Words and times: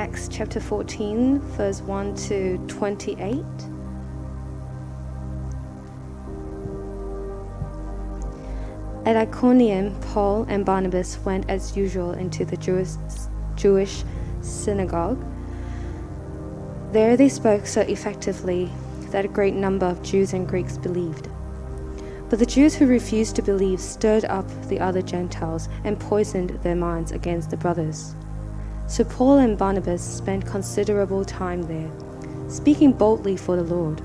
Acts 0.00 0.28
chapter 0.28 0.60
14, 0.60 1.40
verse 1.40 1.82
1 1.82 2.14
to 2.14 2.56
28. 2.68 3.44
At 9.04 9.16
Iconium, 9.16 9.94
Paul 10.00 10.46
and 10.48 10.64
Barnabas 10.64 11.18
went 11.18 11.50
as 11.50 11.76
usual 11.76 12.12
into 12.12 12.46
the 12.46 12.56
Jewish, 12.56 12.92
Jewish 13.56 14.02
synagogue. 14.40 15.22
There 16.92 17.14
they 17.18 17.28
spoke 17.28 17.66
so 17.66 17.82
effectively 17.82 18.70
that 19.10 19.26
a 19.26 19.28
great 19.28 19.54
number 19.54 19.84
of 19.84 20.02
Jews 20.02 20.32
and 20.32 20.48
Greeks 20.48 20.78
believed. 20.78 21.28
But 22.30 22.38
the 22.38 22.46
Jews 22.46 22.74
who 22.74 22.86
refused 22.86 23.36
to 23.36 23.42
believe 23.42 23.80
stirred 23.80 24.24
up 24.24 24.48
the 24.68 24.80
other 24.80 25.02
Gentiles 25.02 25.68
and 25.84 26.00
poisoned 26.00 26.58
their 26.62 26.74
minds 26.74 27.12
against 27.12 27.50
the 27.50 27.58
brothers. 27.58 28.14
So 28.90 29.04
Paul 29.04 29.38
and 29.38 29.56
Barnabas 29.56 30.02
spent 30.02 30.44
considerable 30.46 31.24
time 31.24 31.62
there, 31.62 31.88
speaking 32.48 32.90
boldly 32.90 33.36
for 33.36 33.54
the 33.54 33.62
Lord, 33.62 34.02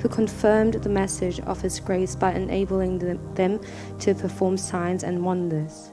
who 0.00 0.08
confirmed 0.10 0.74
the 0.74 0.90
message 0.90 1.40
of 1.40 1.62
his 1.62 1.80
grace 1.80 2.14
by 2.14 2.34
enabling 2.34 2.98
them 3.32 3.58
to 4.00 4.14
perform 4.14 4.58
signs 4.58 5.02
and 5.02 5.24
wonders. 5.24 5.92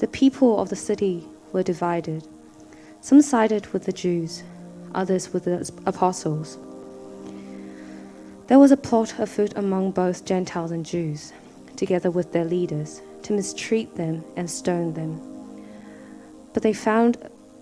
The 0.00 0.06
people 0.06 0.60
of 0.60 0.68
the 0.68 0.76
city 0.76 1.26
were 1.50 1.62
divided. 1.62 2.28
Some 3.00 3.22
sided 3.22 3.68
with 3.68 3.86
the 3.86 3.92
Jews, 3.92 4.42
others 4.94 5.32
with 5.32 5.44
the 5.44 5.72
apostles. 5.86 6.58
There 8.48 8.58
was 8.58 8.70
a 8.70 8.76
plot 8.76 9.18
afoot 9.18 9.54
among 9.56 9.92
both 9.92 10.26
Gentiles 10.26 10.72
and 10.72 10.84
Jews, 10.84 11.32
together 11.76 12.10
with 12.10 12.32
their 12.32 12.44
leaders, 12.44 13.00
to 13.22 13.32
mistreat 13.32 13.96
them 13.96 14.22
and 14.36 14.50
stone 14.50 14.92
them. 14.92 15.33
But 16.54 16.62
they 16.62 16.72
found, 16.72 17.18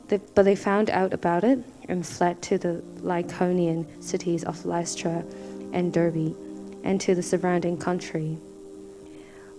but 0.08 0.44
they 0.44 0.54
found 0.54 0.90
out 0.90 1.12
about 1.12 1.42
it 1.42 1.58
and 1.88 2.06
fled 2.06 2.40
to 2.42 2.58
the 2.58 2.82
Lycaonian 3.00 3.86
cities 4.00 4.44
of 4.44 4.64
Lystra 4.64 5.24
and 5.72 5.92
Derbe, 5.92 6.36
and 6.84 7.00
to 7.00 7.14
the 7.14 7.22
surrounding 7.22 7.78
country, 7.78 8.38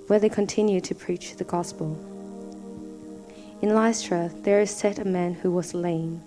where 0.07 0.19
they 0.19 0.29
continued 0.29 0.83
to 0.85 0.95
preach 0.95 1.35
the 1.35 1.43
gospel. 1.43 1.97
In 3.61 3.73
Lystra 3.73 4.29
there 4.43 4.61
is 4.61 4.71
set 4.71 4.99
a 4.99 5.05
man 5.05 5.33
who 5.33 5.49
was 5.49 5.73
lame. 5.73 6.21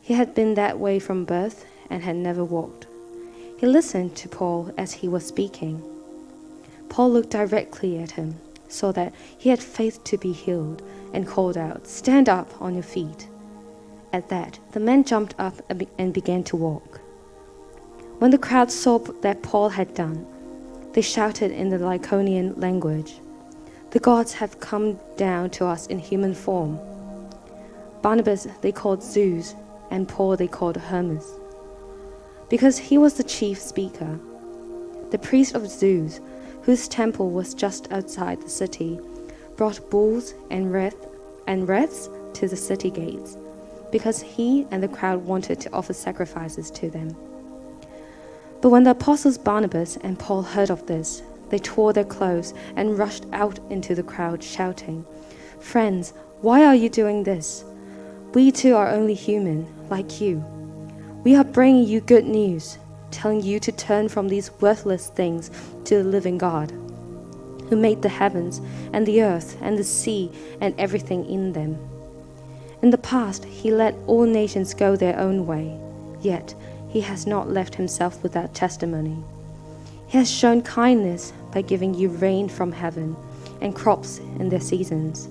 He 0.00 0.14
had 0.14 0.34
been 0.34 0.54
that 0.54 0.78
way 0.78 0.98
from 0.98 1.24
birth 1.24 1.66
and 1.90 2.02
had 2.02 2.16
never 2.16 2.44
walked. 2.44 2.86
He 3.58 3.66
listened 3.66 4.16
to 4.16 4.28
Paul 4.28 4.72
as 4.78 4.92
he 4.92 5.08
was 5.08 5.26
speaking. 5.26 5.82
Paul 6.88 7.10
looked 7.10 7.30
directly 7.30 7.98
at 7.98 8.12
him, 8.12 8.36
saw 8.68 8.90
that 8.92 9.12
he 9.36 9.50
had 9.50 9.62
faith 9.62 10.02
to 10.04 10.16
be 10.16 10.32
healed, 10.32 10.82
and 11.12 11.26
called 11.26 11.56
out, 11.56 11.86
Stand 11.86 12.28
up 12.28 12.50
on 12.60 12.74
your 12.74 12.82
feet. 12.82 13.28
At 14.12 14.28
that, 14.28 14.58
the 14.72 14.80
man 14.80 15.04
jumped 15.04 15.34
up 15.38 15.54
and 15.98 16.12
began 16.12 16.44
to 16.44 16.56
walk. 16.56 17.00
When 18.18 18.30
the 18.30 18.38
crowd 18.38 18.70
saw 18.70 18.98
that 18.98 19.42
Paul 19.42 19.70
had 19.70 19.94
done, 19.94 20.26
they 20.92 21.00
shouted 21.00 21.50
in 21.50 21.70
the 21.70 21.78
Lycaonian 21.78 22.60
language, 22.60 23.20
The 23.90 24.00
gods 24.00 24.34
have 24.34 24.60
come 24.60 24.98
down 25.16 25.50
to 25.50 25.66
us 25.66 25.86
in 25.86 25.98
human 25.98 26.34
form. 26.34 26.78
Barnabas 28.02 28.46
they 28.60 28.72
called 28.72 29.02
Zeus, 29.02 29.54
and 29.90 30.08
Paul 30.08 30.36
they 30.36 30.48
called 30.48 30.76
Hermes 30.76 31.38
because 32.52 32.76
he 32.76 32.98
was 32.98 33.14
the 33.14 33.24
chief 33.24 33.58
speaker. 33.58 34.20
The 35.10 35.16
priest 35.16 35.54
of 35.54 35.70
Zeus, 35.70 36.20
whose 36.60 36.86
temple 36.86 37.30
was 37.30 37.54
just 37.54 37.90
outside 37.90 38.42
the 38.42 38.50
city, 38.50 39.00
brought 39.62 39.90
bulls 39.90 40.34
and 40.50 40.72
wreaths 40.72 41.06
and 41.46 41.68
wreaths 41.68 42.10
to 42.32 42.48
the 42.48 42.56
city 42.56 42.90
gates, 42.90 43.36
because 43.92 44.20
he 44.20 44.66
and 44.72 44.82
the 44.82 44.88
crowd 44.88 45.24
wanted 45.24 45.60
to 45.60 45.72
offer 45.72 45.92
sacrifices 45.92 46.68
to 46.68 46.90
them. 46.90 47.14
But 48.60 48.70
when 48.70 48.82
the 48.82 48.90
apostles 48.90 49.38
Barnabas 49.38 49.98
and 49.98 50.18
Paul 50.18 50.42
heard 50.42 50.68
of 50.68 50.88
this, 50.88 51.22
they 51.50 51.60
tore 51.60 51.92
their 51.92 52.02
clothes 52.02 52.54
and 52.74 52.98
rushed 52.98 53.24
out 53.32 53.60
into 53.70 53.94
the 53.94 54.02
crowd, 54.02 54.42
shouting, 54.42 55.06
Friends, 55.60 56.12
why 56.40 56.64
are 56.64 56.74
you 56.74 56.88
doing 56.88 57.22
this? 57.22 57.64
We 58.34 58.50
too 58.50 58.74
are 58.74 58.88
only 58.88 59.14
human, 59.14 59.72
like 59.88 60.20
you. 60.20 60.44
We 61.22 61.36
are 61.36 61.44
bringing 61.44 61.86
you 61.86 62.00
good 62.00 62.24
news, 62.24 62.78
telling 63.12 63.42
you 63.42 63.60
to 63.60 63.70
turn 63.70 64.08
from 64.08 64.26
these 64.26 64.50
worthless 64.60 65.06
things 65.06 65.52
to 65.84 66.02
the 66.02 66.10
living 66.10 66.36
God, 66.36 66.72
who 67.68 67.76
made 67.76 68.02
the 68.02 68.08
heavens 68.08 68.60
and 68.92 69.06
the 69.06 69.22
earth 69.22 69.56
and 69.60 69.78
the 69.78 69.84
sea 69.84 70.30
and 70.60 70.74
everything 70.78 71.24
in 71.26 71.52
them. 71.52 71.78
In 72.82 72.90
the 72.90 72.98
past, 72.98 73.44
he 73.44 73.70
let 73.70 73.94
all 74.06 74.24
nations 74.24 74.74
go 74.74 74.96
their 74.96 75.18
own 75.18 75.46
way, 75.46 75.78
yet 76.20 76.54
he 76.88 77.00
has 77.00 77.26
not 77.26 77.48
left 77.48 77.74
himself 77.74 78.22
without 78.22 78.54
testimony. 78.54 79.16
He 80.08 80.18
has 80.18 80.30
shown 80.30 80.62
kindness 80.62 81.32
by 81.52 81.62
giving 81.62 81.94
you 81.94 82.08
rain 82.08 82.48
from 82.48 82.72
heaven 82.72 83.16
and 83.60 83.74
crops 83.74 84.18
in 84.38 84.48
their 84.48 84.60
seasons. 84.60 85.28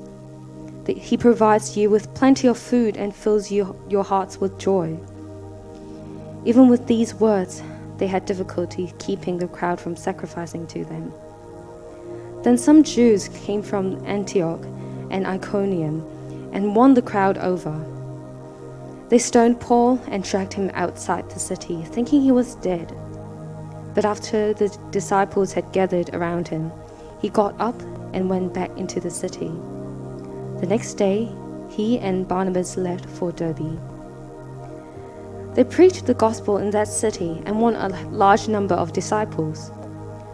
He 0.87 1.17
provides 1.17 1.77
you 1.77 1.89
with 1.89 2.13
plenty 2.15 2.47
of 2.47 2.57
food 2.57 2.97
and 2.97 3.15
fills 3.15 3.51
you, 3.51 3.75
your 3.89 4.03
hearts 4.03 4.39
with 4.39 4.57
joy. 4.57 4.97
Even 6.45 6.69
with 6.69 6.87
these 6.87 7.13
words, 7.13 7.61
they 7.97 8.07
had 8.07 8.25
difficulty 8.25 8.91
keeping 8.97 9.37
the 9.37 9.47
crowd 9.47 9.79
from 9.79 9.95
sacrificing 9.95 10.65
to 10.67 10.83
them. 10.85 11.13
Then 12.43 12.57
some 12.57 12.83
Jews 12.83 13.27
came 13.29 13.61
from 13.61 14.03
Antioch 14.05 14.63
and 15.11 15.27
Iconium 15.27 16.01
and 16.51 16.75
won 16.75 16.95
the 16.95 17.01
crowd 17.01 17.37
over. 17.37 17.79
They 19.09 19.19
stoned 19.19 19.59
Paul 19.59 20.01
and 20.07 20.23
dragged 20.23 20.53
him 20.53 20.71
outside 20.73 21.29
the 21.29 21.39
city, 21.39 21.83
thinking 21.83 22.21
he 22.21 22.31
was 22.31 22.55
dead. 22.55 22.95
But 23.93 24.05
after 24.05 24.53
the 24.53 24.75
disciples 24.89 25.53
had 25.53 25.71
gathered 25.73 26.15
around 26.15 26.47
him, 26.47 26.71
he 27.21 27.29
got 27.29 27.59
up 27.59 27.79
and 28.13 28.29
went 28.29 28.53
back 28.53 28.75
into 28.77 28.99
the 28.99 29.11
city. 29.11 29.51
The 30.59 30.67
next 30.67 30.95
day, 30.95 31.29
he 31.69 31.99
and 31.99 32.27
Barnabas 32.27 32.77
left 32.77 33.09
for 33.09 33.31
Derbe. 33.31 33.79
They 35.53 35.63
preached 35.65 36.05
the 36.05 36.13
gospel 36.13 36.57
in 36.57 36.71
that 36.71 36.87
city 36.87 37.41
and 37.45 37.59
won 37.59 37.75
a 37.75 37.89
large 38.09 38.47
number 38.47 38.75
of 38.75 38.93
disciples. 38.93 39.71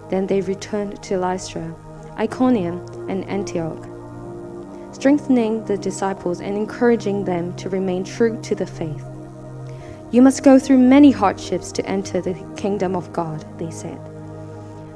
Then 0.10 0.28
they 0.28 0.42
returned 0.42 1.02
to 1.04 1.18
Lystra, 1.18 1.76
Iconium, 2.18 2.86
and 3.10 3.24
Antioch, 3.26 3.84
strengthening 4.94 5.64
the 5.66 5.78
disciples 5.78 6.42
and 6.42 6.58
encouraging 6.58 7.26
them 7.26 7.56
to 7.58 7.70
remain 7.70 8.04
true 8.04 8.42
to 8.42 8.56
the 8.56 8.66
faith. 8.66 9.06
You 10.12 10.22
must 10.22 10.44
go 10.44 10.58
through 10.58 10.80
many 10.80 11.12
hardships 11.12 11.72
to 11.74 11.86
enter 11.86 12.22
the 12.22 12.34
kingdom 12.56 12.96
of 12.96 13.14
God, 13.14 13.46
they 13.60 13.72
said. 13.72 14.00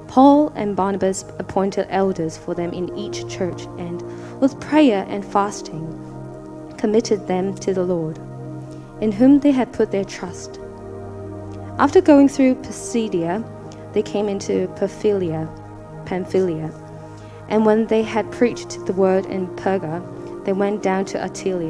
Paul 0.07 0.49
and 0.55 0.75
Barnabas 0.75 1.23
appointed 1.39 1.87
elders 1.89 2.37
for 2.37 2.53
them 2.53 2.73
in 2.73 2.97
each 2.97 3.27
church 3.29 3.63
and, 3.77 4.01
with 4.41 4.59
prayer 4.59 5.05
and 5.07 5.23
fasting, 5.23 5.85
committed 6.77 7.27
them 7.27 7.55
to 7.55 7.73
the 7.73 7.83
Lord 7.83 8.17
in 9.01 9.11
whom 9.11 9.39
they 9.39 9.51
had 9.51 9.73
put 9.73 9.91
their 9.91 10.05
trust. 10.05 10.59
After 11.77 12.01
going 12.01 12.29
through 12.29 12.55
Pisidia, 12.55 13.43
they 13.93 14.03
came 14.03 14.29
into 14.29 14.67
Pamphylia, 14.75 15.49
Pamphylia, 16.05 16.71
and 17.49 17.65
when 17.65 17.87
they 17.87 18.03
had 18.03 18.31
preached 18.31 18.85
the 18.85 18.93
word 18.93 19.25
in 19.25 19.47
Perga, 19.55 20.01
they 20.45 20.53
went 20.53 20.81
down 20.81 21.05
to. 21.05 21.17
Attalia. 21.17 21.69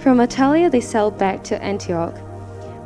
From 0.00 0.18
Attalia, 0.18 0.70
they 0.70 0.80
sailed 0.80 1.18
back 1.18 1.44
to 1.44 1.62
Antioch, 1.62 2.16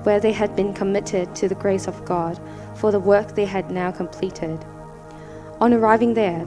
where 0.04 0.20
they 0.20 0.32
had 0.32 0.54
been 0.56 0.74
committed 0.74 1.34
to 1.36 1.48
the 1.48 1.54
grace 1.54 1.86
of 1.86 2.04
God 2.04 2.38
for 2.74 2.90
the 2.92 3.00
work 3.00 3.34
they 3.34 3.44
had 3.44 3.70
now 3.70 3.90
completed. 3.90 4.64
On 5.60 5.72
arriving 5.72 6.14
there, 6.14 6.46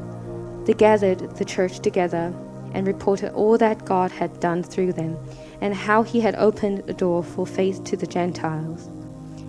they 0.65 0.73
gathered 0.73 1.37
the 1.37 1.45
church 1.45 1.79
together 1.79 2.33
and 2.73 2.85
reported 2.85 3.33
all 3.33 3.57
that 3.57 3.85
God 3.85 4.11
had 4.11 4.39
done 4.39 4.61
through 4.61 4.93
them 4.93 5.17
and 5.61 5.73
how 5.73 6.03
he 6.03 6.19
had 6.21 6.35
opened 6.35 6.83
a 6.87 6.93
door 6.93 7.23
for 7.23 7.47
faith 7.47 7.83
to 7.85 7.97
the 7.97 8.05
Gentiles. 8.05 8.89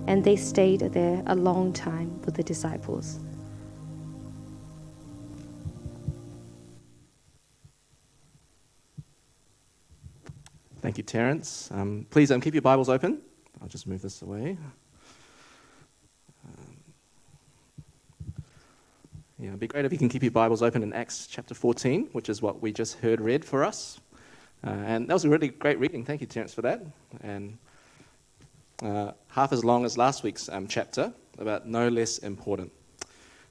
And 0.07 0.25
they 0.25 0.37
stayed 0.37 0.81
there 0.81 1.23
a 1.27 1.35
long 1.35 1.73
time 1.73 2.21
with 2.25 2.35
the 2.37 2.43
disciples. 2.43 3.21
Thank 10.81 10.97
you, 10.97 11.05
Terence. 11.05 11.69
Um, 11.73 12.07
please 12.09 12.31
um, 12.31 12.41
keep 12.41 12.55
your 12.55 12.63
Bibles 12.63 12.89
open. 12.89 13.21
I'll 13.61 13.69
just 13.69 13.87
move 13.87 14.01
this 14.01 14.23
away. 14.23 14.57
Yeah, 19.39 19.49
it'd 19.49 19.61
be 19.61 19.67
great 19.67 19.85
if 19.85 19.93
you 19.93 19.99
can 19.99 20.09
keep 20.09 20.23
your 20.23 20.31
Bibles 20.31 20.63
open 20.63 20.83
in 20.83 20.95
Acts 20.95 21.27
chapter 21.27 21.55
14, 21.55 22.09
which 22.13 22.31
is 22.31 22.41
what 22.41 22.63
we 22.63 22.73
just 22.73 22.99
heard 22.99 23.21
read 23.21 23.45
for 23.45 23.63
us. 23.63 24.01
Uh, 24.67 24.71
and 24.71 25.09
that 25.09 25.15
was 25.15 25.25
a 25.25 25.29
really 25.29 25.49
great 25.49 25.79
reading. 25.79 26.05
Thank 26.05 26.23
you, 26.23 26.27
Terence, 26.27 26.55
for 26.55 26.63
that. 26.63 26.83
And 27.23 27.59
uh, 28.83 29.13
half 29.29 29.53
as 29.53 29.63
long 29.63 29.85
as 29.85 29.99
last 29.99 30.23
week's 30.23 30.49
um, 30.49 30.67
chapter, 30.67 31.13
about 31.39 31.67
no 31.67 31.89
less 31.89 32.19
important. 32.19 32.73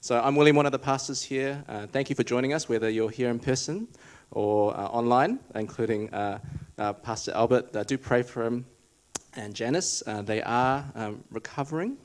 So 0.00 0.20
I'm 0.20 0.34
William, 0.34 0.56
one 0.56 0.66
of 0.66 0.72
the 0.72 0.78
pastors 0.78 1.22
here. 1.22 1.64
Uh, 1.68 1.86
thank 1.86 2.08
you 2.08 2.16
for 2.16 2.24
joining 2.24 2.54
us, 2.54 2.68
whether 2.68 2.88
you're 2.88 3.10
here 3.10 3.28
in 3.28 3.38
person 3.38 3.86
or 4.32 4.76
uh, 4.76 4.86
online, 4.86 5.38
including 5.54 6.12
uh, 6.14 6.38
Pastor 7.02 7.32
Albert. 7.32 7.76
Uh, 7.76 7.82
do 7.84 7.98
pray 7.98 8.22
for 8.22 8.44
him 8.44 8.64
and 9.34 9.54
Janice. 9.54 10.02
they 10.24 10.42
are 10.42 10.84
um, 10.94 11.22
recovering, 11.30 11.98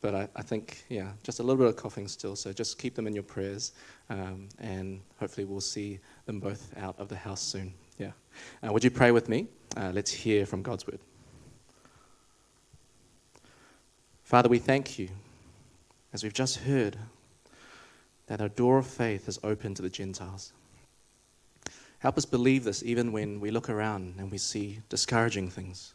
but 0.00 0.14
I, 0.14 0.28
I, 0.34 0.42
think, 0.42 0.84
yeah, 0.88 1.12
just 1.22 1.38
a 1.38 1.42
little 1.42 1.56
bit 1.56 1.68
of 1.68 1.76
coughing 1.76 2.08
still. 2.08 2.36
So 2.36 2.52
just 2.52 2.78
keep 2.78 2.94
them 2.96 3.06
in 3.06 3.14
your 3.14 3.22
prayers, 3.22 3.72
um, 4.10 4.48
and 4.58 5.00
hopefully 5.20 5.44
we'll 5.44 5.60
see 5.60 6.00
them 6.26 6.40
both 6.40 6.76
out 6.76 6.98
of 6.98 7.08
the 7.08 7.16
house 7.16 7.40
soon. 7.40 7.72
Yeah. 7.98 8.10
would 8.62 8.84
you 8.84 8.90
pray 8.90 9.12
with 9.12 9.28
me? 9.28 9.46
let's 9.76 10.10
hear 10.10 10.46
from 10.46 10.62
God's 10.62 10.86
word. 10.86 10.98
Father, 14.24 14.48
we 14.48 14.58
thank 14.58 14.98
you, 14.98 15.08
as 16.12 16.24
we've 16.24 16.34
just 16.34 16.58
heard, 16.58 16.98
that 18.26 18.40
our 18.40 18.48
door 18.48 18.78
of 18.78 18.86
faith 18.86 19.28
is 19.28 19.38
open 19.44 19.72
to 19.74 19.82
the 19.82 19.88
Gentiles. 19.88 20.52
Help 21.98 22.18
us 22.18 22.24
believe 22.24 22.64
this 22.64 22.82
even 22.82 23.12
when 23.12 23.40
we 23.40 23.50
look 23.50 23.68
around 23.68 24.14
and 24.18 24.30
we 24.30 24.38
see 24.38 24.80
discouraging 24.88 25.50
things, 25.50 25.94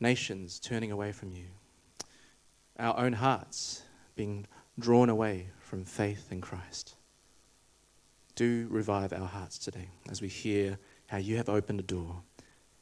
nations 0.00 0.58
turning 0.58 0.90
away 0.90 1.12
from 1.12 1.32
you, 1.32 1.46
our 2.78 2.98
own 2.98 3.12
hearts 3.14 3.82
being 4.16 4.46
drawn 4.78 5.08
away 5.08 5.48
from 5.58 5.84
faith 5.84 6.28
in 6.30 6.40
Christ. 6.40 6.94
Do 8.34 8.66
revive 8.70 9.12
our 9.12 9.26
hearts 9.26 9.58
today 9.58 9.88
as 10.10 10.22
we 10.22 10.28
hear 10.28 10.78
how 11.06 11.18
you 11.18 11.36
have 11.36 11.48
opened 11.48 11.80
a 11.80 11.84
door, 11.84 12.22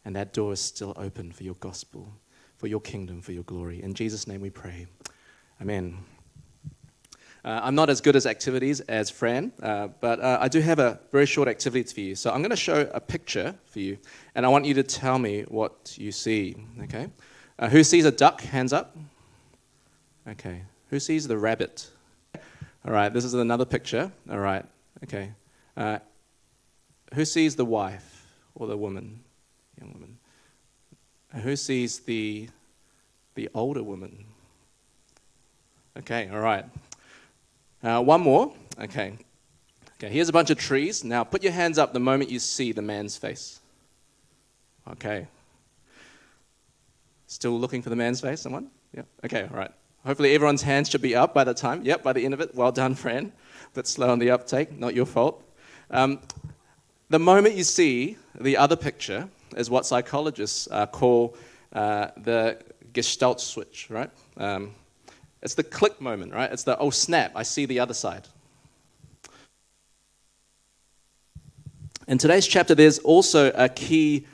and 0.04 0.14
that 0.16 0.32
door 0.32 0.52
is 0.52 0.60
still 0.60 0.92
open 0.96 1.32
for 1.32 1.42
your 1.42 1.54
gospel 1.54 2.12
for 2.58 2.66
your 2.66 2.80
kingdom, 2.80 3.22
for 3.22 3.32
your 3.32 3.44
glory. 3.44 3.82
In 3.82 3.94
Jesus' 3.94 4.26
name 4.26 4.40
we 4.40 4.50
pray. 4.50 4.86
Amen. 5.60 5.98
Uh, 7.44 7.60
I'm 7.62 7.74
not 7.74 7.88
as 7.88 8.00
good 8.00 8.16
as 8.16 8.26
activities 8.26 8.80
as 8.80 9.10
Fran, 9.10 9.52
uh, 9.62 9.88
but 10.00 10.20
uh, 10.20 10.38
I 10.40 10.48
do 10.48 10.60
have 10.60 10.78
a 10.78 10.98
very 11.12 11.26
short 11.26 11.48
activity 11.48 11.82
for 11.92 12.00
you. 12.00 12.14
So 12.14 12.30
I'm 12.30 12.38
going 12.38 12.50
to 12.50 12.56
show 12.56 12.90
a 12.92 13.00
picture 13.00 13.54
for 13.66 13.78
you, 13.78 13.98
and 14.34 14.44
I 14.44 14.48
want 14.48 14.64
you 14.64 14.74
to 14.74 14.82
tell 14.82 15.18
me 15.18 15.42
what 15.42 15.96
you 15.96 16.12
see. 16.12 16.56
Okay? 16.82 17.08
Uh, 17.58 17.68
who 17.68 17.84
sees 17.84 18.04
a 18.04 18.10
duck? 18.10 18.40
Hands 18.40 18.72
up. 18.72 18.96
Okay. 20.28 20.62
Who 20.90 21.00
sees 21.00 21.28
the 21.28 21.38
rabbit? 21.38 21.88
All 22.84 22.92
right. 22.92 23.12
This 23.12 23.24
is 23.24 23.34
another 23.34 23.64
picture. 23.64 24.10
All 24.30 24.38
right. 24.38 24.64
Okay. 25.04 25.32
Uh, 25.76 25.98
who 27.14 27.24
sees 27.24 27.56
the 27.56 27.64
wife 27.64 28.26
or 28.54 28.66
the 28.66 28.76
woman? 28.76 29.20
Young 29.80 29.92
woman. 29.92 30.18
Who 31.42 31.56
sees 31.56 32.00
the, 32.00 32.48
the 33.34 33.48
older 33.54 33.82
woman? 33.82 34.24
Okay, 35.98 36.28
all 36.32 36.40
right. 36.40 36.64
Uh, 37.82 38.02
one 38.02 38.20
more. 38.20 38.52
Okay. 38.80 39.14
Okay, 39.96 40.08
here's 40.08 40.28
a 40.28 40.32
bunch 40.32 40.50
of 40.50 40.58
trees. 40.58 41.04
Now 41.04 41.24
put 41.24 41.42
your 41.42 41.52
hands 41.52 41.78
up 41.78 41.92
the 41.92 42.00
moment 42.00 42.30
you 42.30 42.38
see 42.38 42.72
the 42.72 42.82
man's 42.82 43.16
face. 43.16 43.60
Okay. 44.92 45.26
Still 47.26 47.58
looking 47.58 47.82
for 47.82 47.90
the 47.90 47.96
man's 47.96 48.20
face, 48.20 48.40
someone? 48.40 48.70
Yeah. 48.94 49.02
Okay, 49.24 49.42
all 49.42 49.56
right. 49.56 49.70
Hopefully 50.04 50.34
everyone's 50.34 50.62
hands 50.62 50.88
should 50.88 51.02
be 51.02 51.14
up 51.14 51.34
by 51.34 51.44
the 51.44 51.54
time. 51.54 51.82
Yep, 51.84 52.02
by 52.02 52.12
the 52.12 52.24
end 52.24 52.32
of 52.34 52.40
it. 52.40 52.54
Well 52.54 52.72
done, 52.72 52.94
Fran. 52.94 53.32
But 53.74 53.86
slow 53.86 54.10
on 54.10 54.18
the 54.18 54.30
uptake, 54.30 54.78
not 54.78 54.94
your 54.94 55.06
fault. 55.06 55.42
Um, 55.90 56.20
the 57.10 57.18
moment 57.18 57.56
you 57.56 57.64
see 57.64 58.16
the 58.40 58.56
other 58.56 58.76
picture, 58.76 59.28
is 59.56 59.70
what 59.70 59.86
psychologists 59.86 60.68
uh, 60.70 60.86
call 60.86 61.36
uh, 61.72 62.08
the 62.16 62.58
gestalt 62.92 63.40
switch, 63.40 63.88
right? 63.90 64.10
Um, 64.36 64.72
it's 65.42 65.54
the 65.54 65.62
click 65.62 66.00
moment, 66.00 66.32
right? 66.32 66.50
It's 66.50 66.64
the, 66.64 66.78
oh 66.78 66.90
snap, 66.90 67.32
I 67.34 67.42
see 67.42 67.66
the 67.66 67.80
other 67.80 67.94
side. 67.94 68.26
In 72.06 72.16
today's 72.16 72.46
chapter, 72.46 72.74
there's 72.74 72.98
also 73.00 73.52
a 73.52 73.68
key 73.68 74.26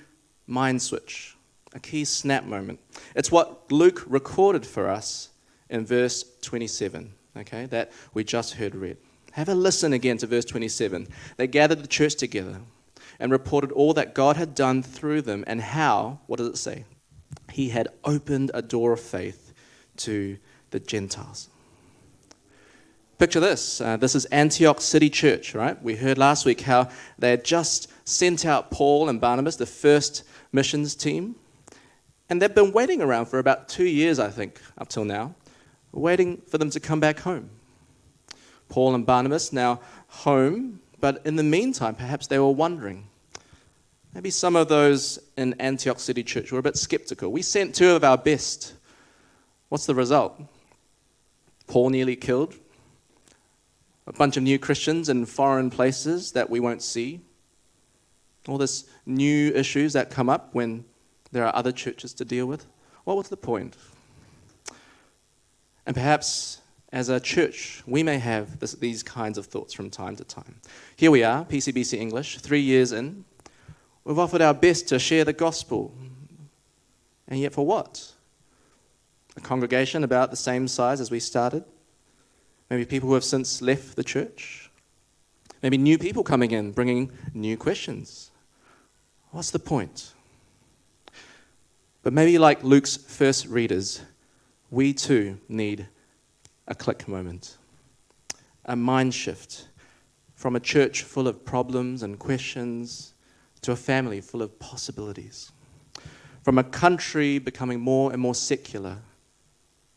mind 0.47 0.81
switch, 0.81 1.37
a 1.75 1.81
key 1.81 2.05
snap 2.05 2.45
moment. 2.45 2.79
It's 3.17 3.33
what 3.33 3.71
Luke 3.73 4.05
recorded 4.07 4.65
for 4.65 4.89
us 4.89 5.31
in 5.69 5.85
verse 5.85 6.25
27, 6.43 7.13
okay, 7.39 7.67
that 7.67 7.91
we 8.15 8.23
just 8.23 8.55
heard 8.55 8.75
read. 8.75 8.97
Have 9.33 9.49
a 9.49 9.55
listen 9.55 9.93
again 9.93 10.19
to 10.19 10.29
verse 10.29 10.45
27. 10.45 11.09
They 11.37 11.49
gathered 11.49 11.83
the 11.83 11.89
church 11.89 12.15
together 12.15 12.61
and 13.19 13.33
reported 13.33 13.73
all 13.73 13.93
that 13.95 14.15
God 14.15 14.37
had 14.37 14.55
done 14.55 14.83
through 14.83 15.23
them 15.23 15.43
and 15.49 15.61
how, 15.61 16.21
what 16.27 16.37
does 16.37 16.49
it 16.49 16.57
say? 16.57 16.85
He 17.53 17.71
had 17.71 17.89
opened 18.05 18.53
a 18.55 18.63
door 18.63 18.93
of 18.93 19.01
faith 19.01 19.53
to 19.99 20.39
the 20.75 20.81
Gentiles. 20.81 21.49
Picture 23.19 23.39
this. 23.39 23.81
Uh, 23.81 23.97
this 23.97 24.17
is 24.17 24.25
Antioch 24.27 24.81
City 24.81 25.09
Church, 25.09 25.55
right? 25.55 25.81
We 25.81 25.95
heard 25.95 26.19
last 26.19 26.45
week 26.45 26.63
how 26.63 26.89
they 27.17 27.31
had 27.31 27.45
just 27.45 27.93
sent 28.05 28.45
out 28.45 28.73
Paul 28.73 29.09
and 29.09 29.21
Barnabas, 29.21 29.55
the 29.55 29.67
first 29.67 30.25
missions 30.51 30.97
team. 30.97 31.37
And 32.29 32.43
they've 32.43 32.55
been 32.55 32.73
waiting 32.73 33.01
around 33.01 33.27
for 33.27 33.39
about 33.39 33.69
two 33.69 33.85
years, 33.85 34.19
I 34.19 34.31
think, 34.31 34.61
up 34.77 34.89
till 34.89 35.05
now, 35.05 35.37
waiting 35.93 36.43
for 36.49 36.59
them 36.59 36.71
to 36.71 36.81
come 36.81 36.99
back 36.99 37.21
home. 37.21 37.51
Paul 38.69 38.97
and 38.97 39.07
Barnabas 39.07 39.53
now 39.53 39.81
home 40.09 40.81
but 41.05 41.21
in 41.27 41.37
the 41.37 41.43
meantime, 41.43 41.95
perhaps 41.95 42.29
they 42.29 42.39
were 42.39 42.51
wondering. 42.51 43.07
Maybe 44.15 44.31
some 44.31 44.57
of 44.57 44.69
those 44.69 45.19
in 45.37 45.53
Antioch 45.61 46.01
City 46.01 46.23
Church 46.23 46.51
were 46.51 46.61
a 46.61 46.63
bit 46.63 46.79
skeptical. 46.79 47.31
We 47.31 47.43
sent 47.43 47.75
two 47.75 47.91
of 47.91 48.03
our 48.03 48.17
best. 48.17 48.73
What's 49.69 49.85
the 49.85 49.95
result? 49.95 50.41
Paul 51.67 51.91
nearly 51.91 52.17
killed. 52.17 52.55
A 54.07 54.13
bunch 54.13 54.37
of 54.37 54.43
new 54.43 54.59
Christians 54.59 55.09
in 55.09 55.25
foreign 55.27 55.71
places 55.71 56.33
that 56.33 56.51
we 56.51 56.61
won't 56.61 56.83
see. 56.83 57.21
All 58.47 58.59
this 58.59 58.85
new 59.07 59.51
issues 59.53 59.95
that 59.95 60.11
come 60.11 60.29
up 60.29 60.51
when 60.55 60.85
there 61.33 61.47
are 61.47 61.57
other 61.57 61.73
churches 61.73 62.13
to 62.15 62.25
deal 62.25 62.47
with. 62.47 62.67
What 63.05 63.17
was 63.17 63.29
the 63.29 63.37
point? 63.37 63.77
And 65.87 65.95
perhaps 65.95 66.61
as 66.93 67.09
a 67.09 67.19
church, 67.19 67.83
we 67.87 68.03
may 68.03 68.19
have 68.19 68.61
this, 68.61 68.73
these 68.73 69.03
kinds 69.03 69.37
of 69.37 69.47
thoughts 69.47 69.75
from 69.75 69.91
time 69.91 70.17
to 70.17 70.25
time. 70.25 70.61
Here 70.97 71.11
we 71.11 71.25
are, 71.25 71.45
PCBC 71.45 71.99
English, 71.99 72.39
three 72.39 72.61
years 72.61 72.93
in. 72.93 73.25
We've 74.05 74.19
offered 74.19 74.43
our 74.43 74.55
best 74.55 74.89
to 74.89 74.99
share 74.99 75.25
the 75.25 75.33
gospel. 75.33 75.93
And 77.27 77.41
yet, 77.41 77.53
for 77.53 77.67
what? 77.67 78.14
A 79.37 79.41
congregation 79.41 80.05
about 80.05 80.31
the 80.31 80.37
same 80.37 80.69
size 80.69 81.01
as 81.01 81.11
we 81.11 81.21
started? 81.21 81.65
Maybe 82.71 82.85
people 82.85 83.09
who 83.09 83.15
have 83.15 83.25
since 83.25 83.61
left 83.61 83.97
the 83.97 84.05
church? 84.05 84.71
Maybe 85.63 85.79
new 85.79 85.99
people 85.99 86.23
coming 86.23 86.51
in, 86.51 86.73
bringing 86.73 87.11
new 87.33 87.57
questions. 87.57 88.31
What's 89.31 89.51
the 89.51 89.59
point? 89.59 90.13
But 92.03 92.13
maybe, 92.13 92.39
like 92.39 92.63
Luke's 92.63 92.97
first 92.97 93.47
readers, 93.47 94.03
we 94.71 94.93
too 94.93 95.39
need 95.49 95.89
a 96.69 96.75
click 96.75 97.09
moment, 97.09 97.57
a 98.67 98.77
mind 98.77 99.15
shift 99.15 99.69
from 100.35 100.55
a 100.55 100.61
church 100.61 101.03
full 101.03 101.27
of 101.27 101.45
problems 101.45 102.03
and 102.03 102.19
questions 102.19 103.15
to 103.63 103.73
a 103.73 103.77
family 103.77 104.21
full 104.21 104.43
of 104.43 104.59
possibilities, 104.59 105.51
from 106.43 106.59
a 106.59 106.65
country 106.65 107.39
becoming 107.39 107.81
more 107.81 108.13
and 108.13 108.21
more 108.21 108.35
secular 108.35 108.99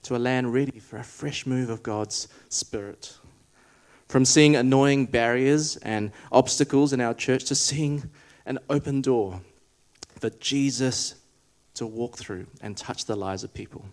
to 0.03 0.15
a 0.15 0.17
land 0.17 0.53
ready 0.53 0.79
for 0.79 0.97
a 0.97 1.03
fresh 1.03 1.45
move 1.45 1.69
of 1.69 1.83
God's 1.83 2.27
Spirit. 2.49 3.17
From 4.07 4.23
seeing 4.23 4.55
annoying 4.55 5.05
barriers 5.05 5.77
and 5.77 6.11
obstacles 6.31 6.93
in 6.93 7.01
our 7.01 7.13
church 7.13 7.45
to 7.45 7.55
seeing 7.55 8.09
an 8.45 8.59
open 8.69 9.01
door 9.01 9.41
for 10.19 10.29
Jesus 10.29 11.15
to 11.73 11.85
walk 11.85 12.17
through 12.17 12.47
and 12.61 12.75
touch 12.75 13.05
the 13.05 13.15
lives 13.15 13.43
of 13.43 13.53
people. 13.53 13.85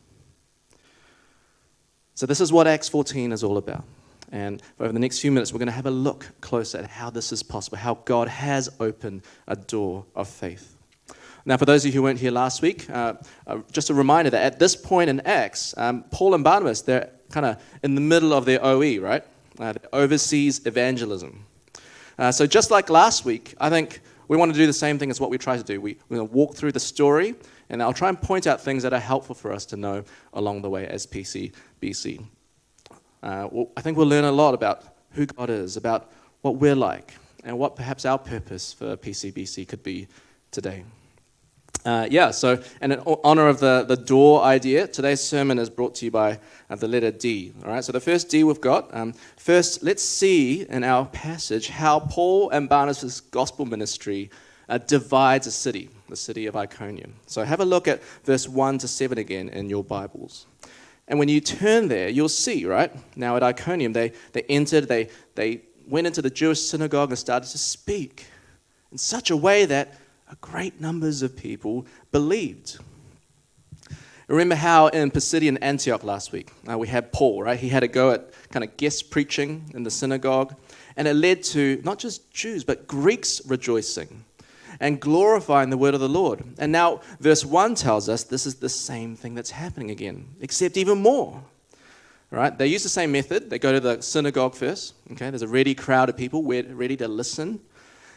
So, 2.15 2.27
this 2.27 2.41
is 2.41 2.53
what 2.53 2.67
Acts 2.67 2.89
14 2.89 3.33
is 3.33 3.43
all 3.43 3.57
about. 3.57 3.85
And 4.31 4.63
over 4.81 4.93
the 4.93 4.99
next 4.99 5.21
few 5.21 5.31
minutes, 5.31 5.53
we're 5.53 5.59
going 5.59 5.67
to 5.67 5.73
have 5.73 5.87
a 5.87 5.91
look 5.91 6.29
closer 6.41 6.79
at 6.79 6.87
how 6.87 7.11
this 7.11 7.33
is 7.33 7.43
possible, 7.43 7.77
how 7.77 7.95
God 8.05 8.29
has 8.29 8.69
opened 8.81 9.23
a 9.47 9.57
door 9.57 10.07
of 10.15 10.29
faith. 10.29 10.74
Now, 11.47 11.59
for 11.59 11.67
those 11.67 11.85
of 11.85 11.89
you 11.89 12.01
who 12.01 12.03
weren't 12.03 12.19
here 12.19 12.31
last 12.31 12.63
week, 12.63 12.89
uh, 12.89 13.15
uh, 13.47 13.59
just 13.71 13.91
a 13.91 13.95
reminder 13.95 14.31
that 14.31 14.43
at 14.43 14.59
this 14.59 14.75
point 14.75 15.11
in 15.11 15.21
Acts, 15.21 15.75
um, 15.77 16.05
Paul 16.11 16.35
and 16.35 16.43
Barnabas, 16.43 16.81
they're 16.81 17.11
kind 17.31 17.45
of 17.45 17.63
in 17.83 17.95
the 17.95 18.01
middle 18.01 18.33
of 18.33 18.47
their 18.47 18.65
OE, 18.65 18.99
right? 18.99 19.23
Uh, 19.59 19.75
overseas 19.93 20.65
evangelism. 20.67 21.45
Uh, 22.19 22.33
so, 22.33 22.47
just 22.47 22.71
like 22.71 22.89
last 22.89 23.27
week, 23.27 23.55
I 23.61 23.69
think 23.69 24.01
we 24.29 24.39
want 24.39 24.53
to 24.53 24.59
do 24.59 24.67
the 24.67 24.73
same 24.73 24.99
thing 24.99 25.11
as 25.11 25.21
what 25.21 25.29
we 25.29 25.37
try 25.37 25.57
to 25.57 25.63
do. 25.63 25.81
We, 25.81 25.99
we're 26.09 26.17
going 26.17 26.29
to 26.29 26.35
walk 26.35 26.55
through 26.55 26.73
the 26.73 26.81
story, 26.81 27.35
and 27.69 27.83
I'll 27.83 27.93
try 27.93 28.09
and 28.09 28.21
point 28.21 28.47
out 28.47 28.61
things 28.63 28.83
that 28.83 28.95
are 28.95 29.01
helpful 29.01 29.35
for 29.35 29.53
us 29.53 29.67
to 29.67 29.77
know 29.77 30.05
along 30.33 30.63
the 30.63 30.71
way 30.71 30.87
as 30.87 31.07
PCBC. 31.07 32.25
Uh, 33.23 33.49
well, 33.51 33.71
I 33.77 33.83
think 33.83 33.99
we'll 33.99 34.07
learn 34.07 34.25
a 34.25 34.33
lot 34.33 34.55
about 34.55 34.85
who 35.11 35.27
God 35.27 35.51
is, 35.51 35.77
about 35.77 36.11
what 36.41 36.57
we're 36.57 36.75
like, 36.75 37.13
and 37.45 37.59
what 37.59 37.77
perhaps 37.77 38.07
our 38.07 38.19
purpose 38.19 38.73
for 38.73 38.97
PCBC 38.97 39.69
could 39.69 39.83
be 39.83 40.09
today. 40.51 40.85
Uh, 41.85 42.09
yeah, 42.11 42.31
so, 42.31 42.63
and 42.81 42.95
in 42.95 43.01
honor 43.25 43.47
of 43.47 43.61
the, 43.61 43.85
the 43.87 43.97
door 43.97 44.43
idea, 44.43 44.87
today's 44.87 45.21
sermon 45.21 45.59
is 45.59 45.69
brought 45.69 45.95
to 45.95 46.07
you 46.07 46.11
by 46.11 46.39
uh, 46.71 46.77
the 46.77 46.89
letter 46.89 47.11
D. 47.11 47.53
All 47.63 47.73
right, 47.73 47.85
so 47.85 47.93
the 47.93 48.01
first 48.01 48.31
D 48.31 48.43
we've 48.43 48.61
got. 48.61 48.95
Um, 48.95 49.13
first, 49.37 49.83
let's 49.83 50.03
see 50.03 50.63
in 50.63 50.83
our 50.83 51.05
passage 51.05 51.69
how 51.69 52.01
Paul 52.01 52.49
and 52.51 52.71
Barnabas' 52.71 53.21
gospel 53.21 53.67
ministry 53.67 54.31
uh, 54.71 54.79
divides 54.79 55.47
a 55.47 55.51
city, 55.51 55.91
the 56.09 56.17
city 56.17 56.47
of 56.47 56.57
Iconium. 56.57 57.13
So 57.27 57.45
have 57.45 57.61
a 57.61 57.67
look 57.67 57.87
at 57.87 58.03
verse 58.25 58.49
1 58.49 58.79
to 58.79 58.89
7 58.89 59.19
again 59.19 59.51
in 59.51 59.69
your 59.69 59.85
Bibles. 59.85 60.47
And 61.07 61.19
when 61.19 61.29
you 61.29 61.43
turn 61.43 61.89
there, 61.89 62.09
you'll 62.09 62.31
see, 62.31 62.65
right? 62.65 62.91
Now 63.15 63.37
at 63.37 63.43
Iconium, 63.43 63.93
they, 63.93 64.13
they 64.33 64.43
entered, 64.49 64.89
they, 64.89 65.11
they 65.35 65.61
went 65.87 66.07
into 66.07 66.23
the 66.23 66.31
Jewish 66.31 66.63
synagogue 66.63 67.11
and 67.11 67.19
started 67.19 67.51
to 67.51 67.59
speak 67.59 68.25
in 68.91 68.97
such 68.97 69.31
a 69.31 69.37
way 69.37 69.67
that 69.67 69.99
great 70.41 70.81
numbers 70.81 71.23
of 71.23 71.37
people 71.37 71.87
believed. 72.13 72.79
Remember 74.27 74.55
how 74.55 74.87
in 74.89 75.11
Pisidian 75.11 75.59
Antioch 75.61 76.03
last 76.03 76.33
week, 76.33 76.51
uh, 76.71 76.79
we 76.79 76.89
had 76.89 77.13
Paul, 77.13 77.43
right? 77.43 77.59
He 77.59 77.69
had 77.69 77.83
a 77.83 77.89
go 77.89 78.11
at 78.11 78.33
kind 78.51 78.65
of 78.65 78.77
guest 78.79 79.11
preaching 79.11 79.71
in 79.75 79.83
the 79.83 79.91
synagogue, 79.91 80.55
and 80.97 81.07
it 81.07 81.15
led 81.15 81.43
to 81.45 81.81
not 81.85 81.99
just 81.99 82.33
Jews, 82.33 82.65
but 82.65 82.87
Greeks 82.87 83.43
rejoicing 83.47 84.25
and 84.81 84.99
glorifying 84.99 85.71
the 85.71 85.77
word 85.77 85.95
of 85.95 86.01
the 86.01 86.09
Lord. 86.09 86.43
And 86.59 86.73
now, 86.73 87.01
verse 87.21 87.45
1 87.45 87.75
tells 87.75 88.09
us 88.09 88.25
this 88.25 88.47
is 88.47 88.57
the 88.57 88.69
same 88.69 89.15
thing 89.15 89.35
that's 89.35 89.51
happening 89.51 89.91
again, 89.91 90.29
except 90.41 90.77
even 90.77 90.99
more. 90.99 91.43
Right? 92.31 92.57
They 92.57 92.67
use 92.67 92.83
the 92.83 92.89
same 92.89 93.13
method. 93.13 93.51
They 93.51 93.59
go 93.59 93.73
to 93.73 93.81
the 93.81 94.01
synagogue 94.01 94.57
first. 94.57 94.95
Okay, 95.13 95.31
there's 95.31 95.43
a 95.43 95.49
ready 95.49 95.75
crowd 95.75 96.09
of 96.09 96.17
people 96.17 96.43
ready 96.43 96.97
to 96.97 97.07
listen. 97.07 97.61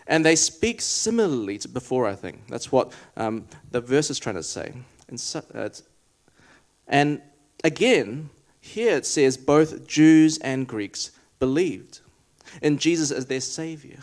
And 0.08 0.26
they 0.26 0.36
speak 0.36 0.82
similarly 0.82 1.58
to 1.60 1.68
before, 1.68 2.08
I 2.08 2.16
think. 2.16 2.48
That's 2.48 2.72
what 2.72 2.94
um, 3.18 3.46
the 3.72 3.82
verse 3.82 4.10
is 4.10 4.20
trying 4.20 4.36
to 4.36 4.44
say. 4.44 4.74
And, 5.10 5.20
so, 5.20 5.44
uh, 5.54 5.70
and 6.88 7.22
again, 7.64 8.30
here 8.62 8.96
it 8.96 9.06
says 9.06 9.38
both 9.38 9.88
Jews 9.88 10.38
and 10.40 10.68
Greeks 10.68 11.12
believed 11.40 12.00
in 12.62 12.78
Jesus 12.78 13.12
as 13.12 13.26
their 13.26 13.42
Savior. 13.42 14.00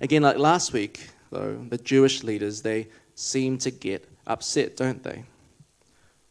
Again, 0.00 0.22
like 0.22 0.38
last 0.38 0.72
week, 0.72 1.08
though, 1.30 1.56
the 1.68 1.78
Jewish 1.78 2.22
leaders, 2.22 2.62
they 2.62 2.88
seem 3.14 3.58
to 3.58 3.70
get 3.70 4.08
upset, 4.26 4.76
don't 4.76 5.02
they? 5.02 5.24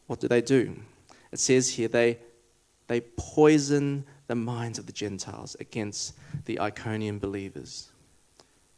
What 0.08 0.20
do 0.20 0.28
they 0.28 0.42
do? 0.42 0.76
It 1.32 1.40
says 1.40 1.70
here 1.70 1.88
they, 1.88 2.18
they 2.88 3.02
poison 3.02 4.06
the 4.28 4.36
minds 4.36 4.80
of 4.80 4.86
the 4.86 4.92
Gentiles 4.92 5.56
against 5.60 6.16
the 6.46 6.58
Iconian 6.58 7.20
believers. 7.20 7.92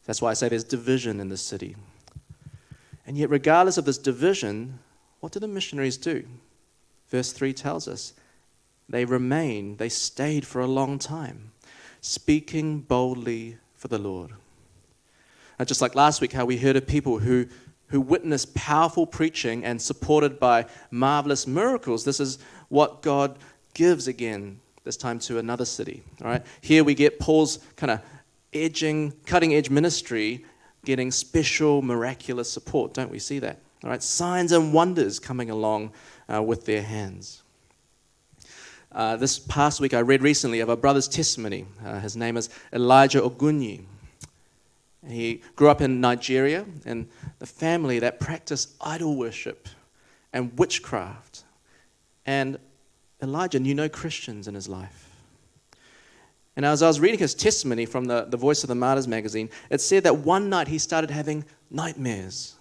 That's 0.05 0.21
why 0.21 0.31
I 0.31 0.33
say 0.33 0.49
there's 0.49 0.63
division 0.63 1.19
in 1.19 1.29
the 1.29 1.37
city. 1.37 1.75
And 3.05 3.17
yet, 3.17 3.29
regardless 3.29 3.77
of 3.77 3.85
this 3.85 3.97
division, 3.97 4.79
what 5.19 5.31
do 5.31 5.39
the 5.39 5.47
missionaries 5.47 5.97
do? 5.97 6.25
Verse 7.09 7.31
3 7.31 7.53
tells 7.53 7.87
us 7.87 8.13
they 8.89 9.05
remained, 9.05 9.77
they 9.77 9.89
stayed 9.89 10.45
for 10.45 10.61
a 10.61 10.67
long 10.67 10.99
time, 10.99 11.51
speaking 12.01 12.79
boldly 12.79 13.57
for 13.75 13.87
the 13.87 13.97
Lord. 13.97 14.31
And 15.59 15.67
just 15.67 15.81
like 15.81 15.95
last 15.95 16.21
week, 16.21 16.33
how 16.33 16.45
we 16.45 16.57
heard 16.57 16.75
of 16.75 16.87
people 16.87 17.19
who, 17.19 17.45
who 17.87 18.01
witnessed 18.01 18.55
powerful 18.55 19.05
preaching 19.05 19.63
and 19.63 19.81
supported 19.81 20.39
by 20.39 20.65
marvelous 20.89 21.45
miracles, 21.45 22.03
this 22.03 22.19
is 22.19 22.39
what 22.69 23.01
God 23.01 23.37
gives 23.73 24.07
again, 24.07 24.59
this 24.83 24.97
time 24.97 25.19
to 25.19 25.37
another 25.37 25.65
city. 25.65 26.01
All 26.21 26.27
right? 26.27 26.45
Here 26.61 26.83
we 26.83 26.95
get 26.95 27.19
Paul's 27.19 27.59
kind 27.75 27.91
of 27.91 28.01
edging, 28.53 29.13
cutting 29.25 29.53
edge 29.53 29.69
ministry 29.69 30.45
getting 30.83 31.11
special, 31.11 31.81
miraculous 31.81 32.51
support. 32.51 32.93
Don't 32.93 33.11
we 33.11 33.19
see 33.19 33.39
that? 33.39 33.59
All 33.83 33.89
right, 33.89 34.01
signs 34.01 34.51
and 34.51 34.73
wonders 34.73 35.19
coming 35.19 35.49
along 35.49 35.91
uh, 36.31 36.41
with 36.41 36.65
their 36.65 36.81
hands. 36.81 37.43
Uh, 38.91 39.15
this 39.15 39.39
past 39.39 39.79
week, 39.79 39.93
I 39.93 39.99
read 39.99 40.21
recently 40.21 40.59
of 40.59 40.69
a 40.69 40.75
brother's 40.75 41.07
testimony. 41.07 41.65
Uh, 41.83 41.99
his 41.99 42.17
name 42.17 42.35
is 42.35 42.49
Elijah 42.73 43.21
Ogunyi. 43.21 43.85
He 45.07 45.41
grew 45.55 45.69
up 45.69 45.81
in 45.81 46.01
Nigeria 46.01 46.65
in 46.85 47.07
the 47.39 47.45
family 47.45 47.99
that 47.99 48.19
practiced 48.19 48.75
idol 48.81 49.15
worship 49.15 49.67
and 50.33 50.57
witchcraft. 50.59 51.43
And 52.25 52.59
Elijah 53.21 53.59
knew 53.59 53.73
no 53.73 53.89
Christians 53.89 54.47
in 54.47 54.53
his 54.53 54.67
life. 54.67 55.10
And 56.55 56.65
as 56.65 56.83
I 56.83 56.87
was 56.87 56.99
reading 56.99 57.19
his 57.19 57.33
testimony 57.33 57.85
from 57.85 58.05
the, 58.05 58.25
the 58.25 58.37
Voice 58.37 58.63
of 58.63 58.67
the 58.67 58.75
Martyrs 58.75 59.07
magazine, 59.07 59.49
it 59.69 59.79
said 59.79 60.03
that 60.03 60.17
one 60.17 60.49
night 60.49 60.67
he 60.67 60.77
started 60.77 61.09
having 61.09 61.45
nightmares 61.69 62.55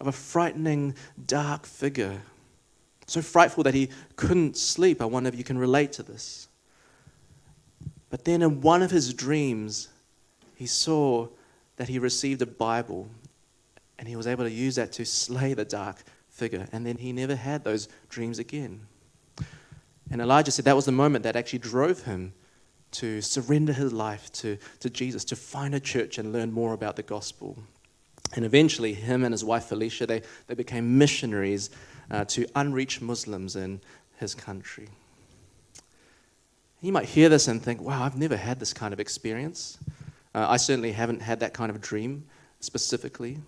of 0.00 0.06
a 0.06 0.12
frightening, 0.12 0.94
dark 1.26 1.66
figure. 1.66 2.22
So 3.06 3.22
frightful 3.22 3.64
that 3.64 3.74
he 3.74 3.88
couldn't 4.16 4.56
sleep. 4.56 5.02
I 5.02 5.06
wonder 5.06 5.28
if 5.28 5.36
you 5.36 5.44
can 5.44 5.58
relate 5.58 5.92
to 5.92 6.02
this. 6.02 6.48
But 8.10 8.24
then 8.24 8.42
in 8.42 8.60
one 8.60 8.82
of 8.82 8.90
his 8.90 9.12
dreams, 9.12 9.88
he 10.54 10.66
saw 10.66 11.28
that 11.76 11.88
he 11.88 11.98
received 11.98 12.42
a 12.42 12.46
Bible 12.46 13.08
and 13.98 14.06
he 14.06 14.14
was 14.14 14.26
able 14.26 14.44
to 14.44 14.50
use 14.50 14.76
that 14.76 14.92
to 14.92 15.04
slay 15.04 15.54
the 15.54 15.64
dark 15.64 16.04
figure. 16.28 16.68
And 16.70 16.86
then 16.86 16.98
he 16.98 17.12
never 17.12 17.34
had 17.34 17.64
those 17.64 17.88
dreams 18.08 18.38
again. 18.38 18.86
And 20.10 20.20
Elijah 20.20 20.52
said 20.52 20.64
that 20.66 20.76
was 20.76 20.84
the 20.84 20.92
moment 20.92 21.24
that 21.24 21.34
actually 21.34 21.58
drove 21.58 22.04
him 22.04 22.32
to 22.90 23.20
surrender 23.20 23.72
his 23.72 23.92
life 23.92 24.32
to, 24.32 24.58
to 24.80 24.90
Jesus, 24.90 25.24
to 25.26 25.36
find 25.36 25.74
a 25.74 25.80
church 25.80 26.18
and 26.18 26.32
learn 26.32 26.52
more 26.52 26.72
about 26.72 26.96
the 26.96 27.02
gospel. 27.02 27.58
And 28.34 28.44
eventually, 28.44 28.94
him 28.94 29.24
and 29.24 29.32
his 29.32 29.44
wife 29.44 29.64
Felicia, 29.64 30.06
they, 30.06 30.22
they 30.46 30.54
became 30.54 30.98
missionaries 30.98 31.70
uh, 32.10 32.24
to 32.26 32.46
unreached 32.54 33.00
Muslims 33.00 33.56
in 33.56 33.80
his 34.18 34.34
country. 34.34 34.88
You 36.80 36.92
might 36.92 37.06
hear 37.06 37.28
this 37.28 37.48
and 37.48 37.62
think, 37.62 37.80
wow, 37.80 38.04
I've 38.04 38.16
never 38.16 38.36
had 38.36 38.60
this 38.60 38.72
kind 38.72 38.92
of 38.92 39.00
experience. 39.00 39.78
Uh, 40.34 40.46
I 40.48 40.56
certainly 40.56 40.92
haven't 40.92 41.22
had 41.22 41.40
that 41.40 41.54
kind 41.54 41.70
of 41.70 41.80
dream 41.80 42.24
specifically. 42.60 43.38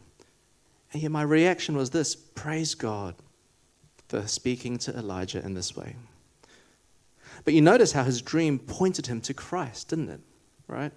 And 0.92 1.02
yet, 1.02 1.12
my 1.12 1.22
reaction 1.22 1.76
was 1.76 1.90
this 1.90 2.16
praise 2.16 2.74
God 2.74 3.14
for 4.08 4.26
speaking 4.26 4.78
to 4.78 4.96
Elijah 4.96 5.44
in 5.44 5.54
this 5.54 5.76
way. 5.76 5.94
But 7.44 7.54
you 7.54 7.60
notice 7.60 7.92
how 7.92 8.04
his 8.04 8.22
dream 8.22 8.58
pointed 8.58 9.06
him 9.06 9.20
to 9.22 9.34
Christ, 9.34 9.88
didn't 9.88 10.10
it? 10.10 10.20
Right? 10.66 10.92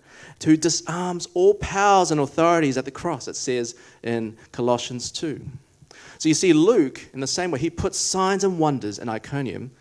Who 0.46 0.56
disarms 0.56 1.28
all 1.34 1.56
powers 1.56 2.12
and 2.12 2.20
authorities 2.20 2.78
at 2.78 2.86
the 2.86 2.92
cross, 2.92 3.28
it 3.28 3.36
says 3.36 3.76
in 4.04 4.38
Colossians 4.52 5.12
2. 5.12 5.44
So 6.20 6.30
you 6.30 6.36
see, 6.36 6.54
Luke, 6.54 7.10
in 7.14 7.20
the 7.20 7.28
same 7.28 7.52
way, 7.52 7.60
he 7.60 7.70
puts 7.70 7.98
signs 7.98 8.44
and 8.44 8.60
wonders 8.60 9.00
in 9.00 9.10
Iconium 9.10 9.72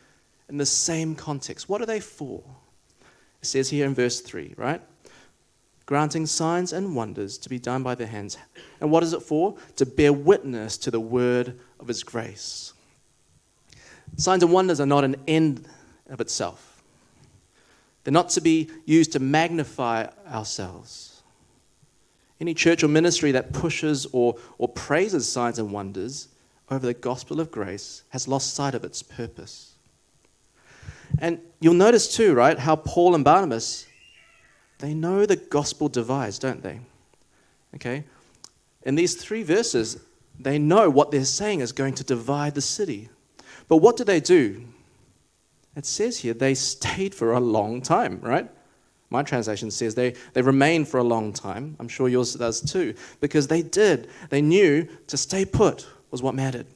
in 0.48 0.56
the 0.56 0.66
same 0.66 1.14
context. 1.14 1.68
What 1.68 1.82
are 1.82 1.86
they 1.86 2.00
for? 2.00 2.42
It 3.40 3.46
says 3.46 3.70
here 3.70 3.86
in 3.86 3.94
verse 3.94 4.20
3, 4.20 4.54
right? 4.56 4.80
Granting 5.86 6.26
signs 6.26 6.72
and 6.72 6.94
wonders 6.94 7.38
to 7.38 7.48
be 7.48 7.58
done 7.58 7.82
by 7.82 7.94
their 7.94 8.06
hands. 8.06 8.38
And 8.80 8.90
what 8.90 9.02
is 9.02 9.12
it 9.12 9.22
for? 9.22 9.56
To 9.76 9.86
bear 9.86 10.12
witness 10.12 10.78
to 10.78 10.90
the 10.90 11.00
word 11.00 11.58
of 11.80 11.88
his 11.88 12.02
grace. 12.02 12.72
Signs 14.16 14.42
and 14.42 14.52
wonders 14.52 14.80
are 14.80 14.86
not 14.86 15.04
an 15.04 15.16
end 15.26 15.66
of 16.12 16.20
itself. 16.20 16.82
They're 18.04 18.12
not 18.12 18.28
to 18.30 18.40
be 18.40 18.70
used 18.84 19.12
to 19.12 19.18
magnify 19.18 20.06
ourselves. 20.30 21.22
Any 22.40 22.54
church 22.54 22.82
or 22.82 22.88
ministry 22.88 23.32
that 23.32 23.52
pushes 23.52 24.06
or, 24.12 24.36
or 24.58 24.68
praises 24.68 25.30
signs 25.30 25.58
and 25.58 25.72
wonders 25.72 26.28
over 26.70 26.86
the 26.86 26.94
gospel 26.94 27.40
of 27.40 27.50
grace 27.50 28.02
has 28.10 28.26
lost 28.26 28.54
sight 28.54 28.74
of 28.74 28.84
its 28.84 29.02
purpose. 29.02 29.74
And 31.18 31.38
you'll 31.60 31.74
notice 31.74 32.16
too, 32.16 32.34
right, 32.34 32.58
how 32.58 32.76
Paul 32.76 33.14
and 33.14 33.24
Barnabas, 33.24 33.86
they 34.78 34.94
know 34.94 35.26
the 35.26 35.36
gospel 35.36 35.88
divides, 35.88 36.38
don't 36.38 36.62
they? 36.62 36.80
Okay? 37.76 38.04
In 38.82 38.96
these 38.96 39.14
three 39.14 39.42
verses, 39.42 40.00
they 40.38 40.58
know 40.58 40.90
what 40.90 41.10
they're 41.10 41.24
saying 41.24 41.60
is 41.60 41.72
going 41.72 41.94
to 41.94 42.04
divide 42.04 42.54
the 42.54 42.60
city. 42.60 43.08
But 43.68 43.76
what 43.76 43.96
do 43.96 44.04
they 44.04 44.20
do? 44.20 44.64
It 45.76 45.86
says 45.86 46.18
here 46.18 46.34
they 46.34 46.54
stayed 46.54 47.14
for 47.14 47.32
a 47.32 47.40
long 47.40 47.80
time, 47.80 48.20
right? 48.20 48.50
My 49.10 49.22
translation 49.22 49.70
says 49.70 49.94
they, 49.94 50.14
they 50.32 50.42
remained 50.42 50.88
for 50.88 50.98
a 50.98 51.04
long 51.04 51.32
time. 51.32 51.76
I'm 51.78 51.88
sure 51.88 52.08
yours 52.08 52.34
does 52.34 52.60
too, 52.60 52.94
because 53.20 53.46
they 53.46 53.62
did. 53.62 54.08
They 54.30 54.40
knew 54.40 54.88
to 55.08 55.16
stay 55.16 55.44
put 55.44 55.86
was 56.10 56.22
what 56.22 56.34
mattered. 56.34 56.66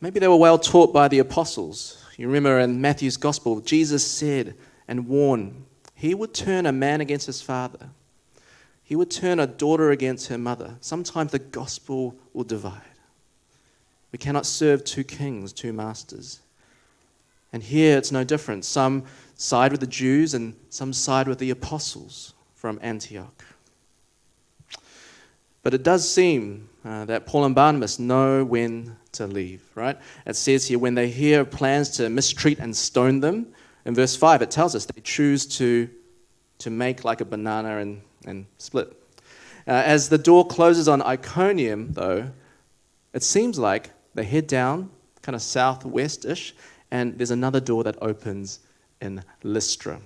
Maybe 0.00 0.20
they 0.20 0.28
were 0.28 0.36
well 0.36 0.58
taught 0.58 0.92
by 0.92 1.08
the 1.08 1.18
apostles. 1.18 2.04
You 2.16 2.26
remember 2.26 2.58
in 2.58 2.80
Matthew's 2.80 3.16
gospel, 3.16 3.60
Jesus 3.60 4.06
said 4.06 4.54
and 4.86 5.08
warned 5.08 5.64
he 5.94 6.14
would 6.14 6.32
turn 6.32 6.66
a 6.66 6.72
man 6.72 7.00
against 7.00 7.26
his 7.26 7.42
father, 7.42 7.90
he 8.84 8.94
would 8.94 9.10
turn 9.10 9.40
a 9.40 9.46
daughter 9.46 9.90
against 9.90 10.28
her 10.28 10.38
mother. 10.38 10.76
Sometimes 10.80 11.32
the 11.32 11.38
gospel 11.38 12.14
will 12.32 12.44
divide. 12.44 12.82
We 14.12 14.18
cannot 14.18 14.46
serve 14.46 14.84
two 14.84 15.04
kings, 15.04 15.52
two 15.52 15.72
masters. 15.72 16.40
And 17.52 17.62
here 17.62 17.96
it's 17.96 18.12
no 18.12 18.24
different. 18.24 18.64
Some 18.64 19.04
side 19.36 19.72
with 19.72 19.80
the 19.80 19.86
Jews 19.86 20.34
and 20.34 20.54
some 20.68 20.92
side 20.92 21.28
with 21.28 21.38
the 21.38 21.50
apostles 21.50 22.34
from 22.54 22.78
Antioch. 22.82 23.44
But 25.62 25.74
it 25.74 25.82
does 25.82 26.10
seem 26.10 26.68
uh, 26.84 27.04
that 27.06 27.26
Paul 27.26 27.44
and 27.44 27.54
Barnabas 27.54 27.98
know 27.98 28.44
when 28.44 28.96
to 29.12 29.26
leave, 29.26 29.62
right? 29.74 29.98
It 30.26 30.36
says 30.36 30.66
here 30.66 30.78
when 30.78 30.94
they 30.94 31.08
hear 31.08 31.44
plans 31.44 31.90
to 31.90 32.08
mistreat 32.08 32.58
and 32.58 32.76
stone 32.76 33.20
them, 33.20 33.52
in 33.84 33.94
verse 33.94 34.14
5, 34.16 34.42
it 34.42 34.50
tells 34.50 34.74
us 34.74 34.84
they 34.84 35.00
choose 35.00 35.46
to, 35.58 35.88
to 36.58 36.70
make 36.70 37.04
like 37.04 37.20
a 37.20 37.24
banana 37.24 37.78
and, 37.78 38.02
and 38.26 38.46
split. 38.58 38.92
Uh, 39.66 39.70
as 39.70 40.08
the 40.08 40.18
door 40.18 40.46
closes 40.46 40.88
on 40.88 41.00
Iconium, 41.02 41.92
though, 41.92 42.30
it 43.12 43.22
seems 43.22 43.58
like 43.58 43.90
they 44.14 44.24
head 44.24 44.46
down 44.46 44.90
kind 45.22 45.34
of 45.34 45.42
southwest 45.42 46.24
ish, 46.24 46.54
and 46.90 47.18
there's 47.18 47.30
another 47.30 47.60
door 47.60 47.84
that 47.84 47.96
opens 48.00 48.60
in 49.00 49.22
Lystra. 49.42 50.00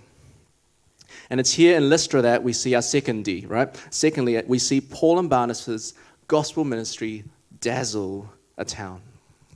And 1.31 1.41
it's 1.41 1.53
here 1.53 1.77
in 1.77 1.89
Lystra 1.89 2.23
that 2.23 2.43
we 2.43 2.53
see 2.53 2.75
our 2.75 2.83
second 2.83 3.25
D, 3.25 3.47
right? 3.47 3.69
Secondly, 3.91 4.43
we 4.47 4.59
see 4.59 4.81
Paul 4.81 5.19
and 5.19 5.31
Barnabas' 5.31 5.95
gospel 6.27 6.65
ministry 6.65 7.25
dazzle 7.61 8.31
a 8.59 8.65
town, 8.65 9.01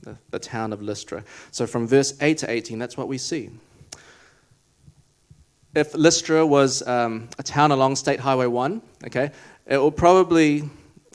the, 0.01 0.17
the 0.31 0.39
town 0.39 0.73
of 0.73 0.81
Lystra. 0.81 1.23
So 1.51 1.67
from 1.67 1.87
verse 1.87 2.13
8 2.21 2.37
to 2.39 2.51
18, 2.51 2.79
that's 2.79 2.97
what 2.97 3.07
we 3.07 3.17
see. 3.17 3.49
If 5.75 5.93
Lystra 5.93 6.45
was 6.45 6.87
um, 6.87 7.29
a 7.37 7.43
town 7.43 7.71
along 7.71 7.97
State 7.97 8.19
Highway 8.19 8.47
1, 8.47 8.81
okay, 9.05 9.31
it 9.67 9.77
will 9.77 9.91
probably, 9.91 10.63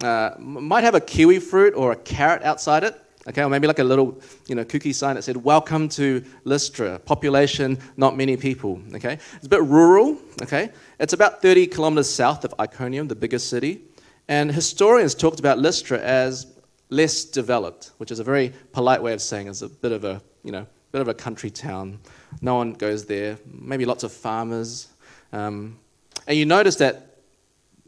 uh, 0.03 0.33
might 0.39 0.85
have 0.85 0.95
a 0.95 1.01
kiwi 1.01 1.41
fruit 1.41 1.75
or 1.75 1.93
a 1.93 1.97
carrot 1.97 2.43
outside 2.43 2.85
it, 2.85 3.02
okay, 3.29 3.43
or 3.43 3.49
maybe 3.49 3.67
like 3.67 3.79
a 3.79 3.85
little, 3.85 4.21
you 4.47 4.55
know, 4.55 4.65
cookie 4.65 4.93
sign 4.93 5.17
that 5.17 5.23
said, 5.23 5.37
Welcome 5.37 5.89
to 5.91 6.25
Lystra, 6.45 6.99
population, 6.99 7.79
not 7.97 8.17
many 8.17 8.37
people, 8.37 8.81
okay. 8.95 9.19
It's 9.37 9.47
a 9.47 9.49
bit 9.49 9.63
rural, 9.63 10.19
okay. 10.43 10.71
It's 10.99 11.13
about 11.13 11.43
30 11.43 11.67
kilometers 11.69 12.09
south 12.09 12.45
of 12.45 12.55
Iconium, 12.61 13.09
the 13.09 13.17
biggest 13.17 13.49
city, 13.49 13.83
and 14.29 14.51
historians 14.51 15.15
talked 15.15 15.41
about 15.41 15.59
Lystra 15.59 15.99
as 15.99 16.47
less 16.91 17.25
developed, 17.25 17.93
which 17.99 18.11
is 18.11 18.19
a 18.19 18.25
very 18.25 18.53
polite 18.73 19.03
way 19.03 19.13
of 19.13 19.21
saying 19.21 19.47
it's 19.47 19.63
a 19.63 19.69
bit 19.69 19.93
of 19.93 20.05
a, 20.05 20.23
you 20.45 20.53
know, 20.53 20.67
bit 20.93 21.01
of 21.01 21.09
a 21.09 21.15
country 21.15 21.51
town. 21.51 21.99
No 22.43 22.55
one 22.55 22.75
goes 22.75 23.07
there. 23.07 23.39
Maybe 23.47 23.87
lots 23.87 24.05
of 24.05 24.13
farmers. 24.13 24.89
Um, 25.33 25.79
and 26.27 26.37
you 26.37 26.45
notice 26.45 26.77
that 26.77 27.17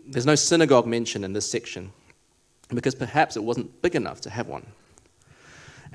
there's 0.06 0.26
no 0.26 0.34
synagogue 0.34 0.86
mentioned 0.86 1.24
in 1.24 1.32
this 1.32 1.48
section 1.48 1.92
because 2.68 2.94
perhaps 2.94 3.36
it 3.36 3.44
wasn't 3.44 3.82
big 3.82 3.94
enough 3.94 4.22
to 4.22 4.30
have 4.30 4.48
one. 4.48 4.66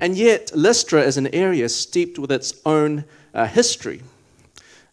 And 0.00 0.16
yet, 0.16 0.50
Lystra 0.54 1.02
is 1.02 1.16
an 1.16 1.26
area 1.34 1.68
steeped 1.68 2.18
with 2.18 2.32
its 2.32 2.54
own 2.64 3.04
uh, 3.34 3.46
history. 3.46 4.02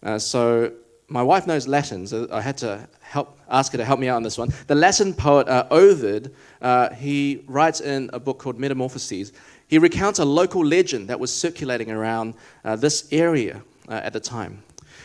Uh, 0.04 0.20
so, 0.20 0.74
my 1.08 1.24
wife 1.24 1.48
knows 1.48 1.68
Latin, 1.68 2.06
so 2.06 2.28
I 2.32 2.42
had 2.42 2.58
to 2.58 2.88
help, 3.00 3.40
ask 3.50 3.72
her 3.72 3.78
to 3.78 3.86
help 3.86 4.00
me 4.00 4.10
out 4.10 4.18
on 4.18 4.24
this 4.24 4.38
one. 4.38 4.50
The 4.68 4.76
Latin 4.76 5.14
poet 5.14 5.48
uh, 5.48 5.66
Ovid, 5.72 6.36
uh, 6.62 6.94
he 6.94 7.44
writes 7.48 7.80
in 7.80 8.10
a 8.12 8.20
book 8.20 8.38
called 8.40 8.60
Metamorphoses, 8.60 9.32
he 9.68 9.78
recounts 9.78 10.20
a 10.20 10.26
local 10.26 10.66
legend 10.66 11.08
that 11.08 11.20
was 11.20 11.34
circulating 11.34 11.90
around 11.92 12.34
uh, 12.66 12.76
this 12.76 13.08
area 13.12 13.62
uh, 13.88 13.94
at 14.04 14.14
the 14.14 14.20
time. 14.20 14.62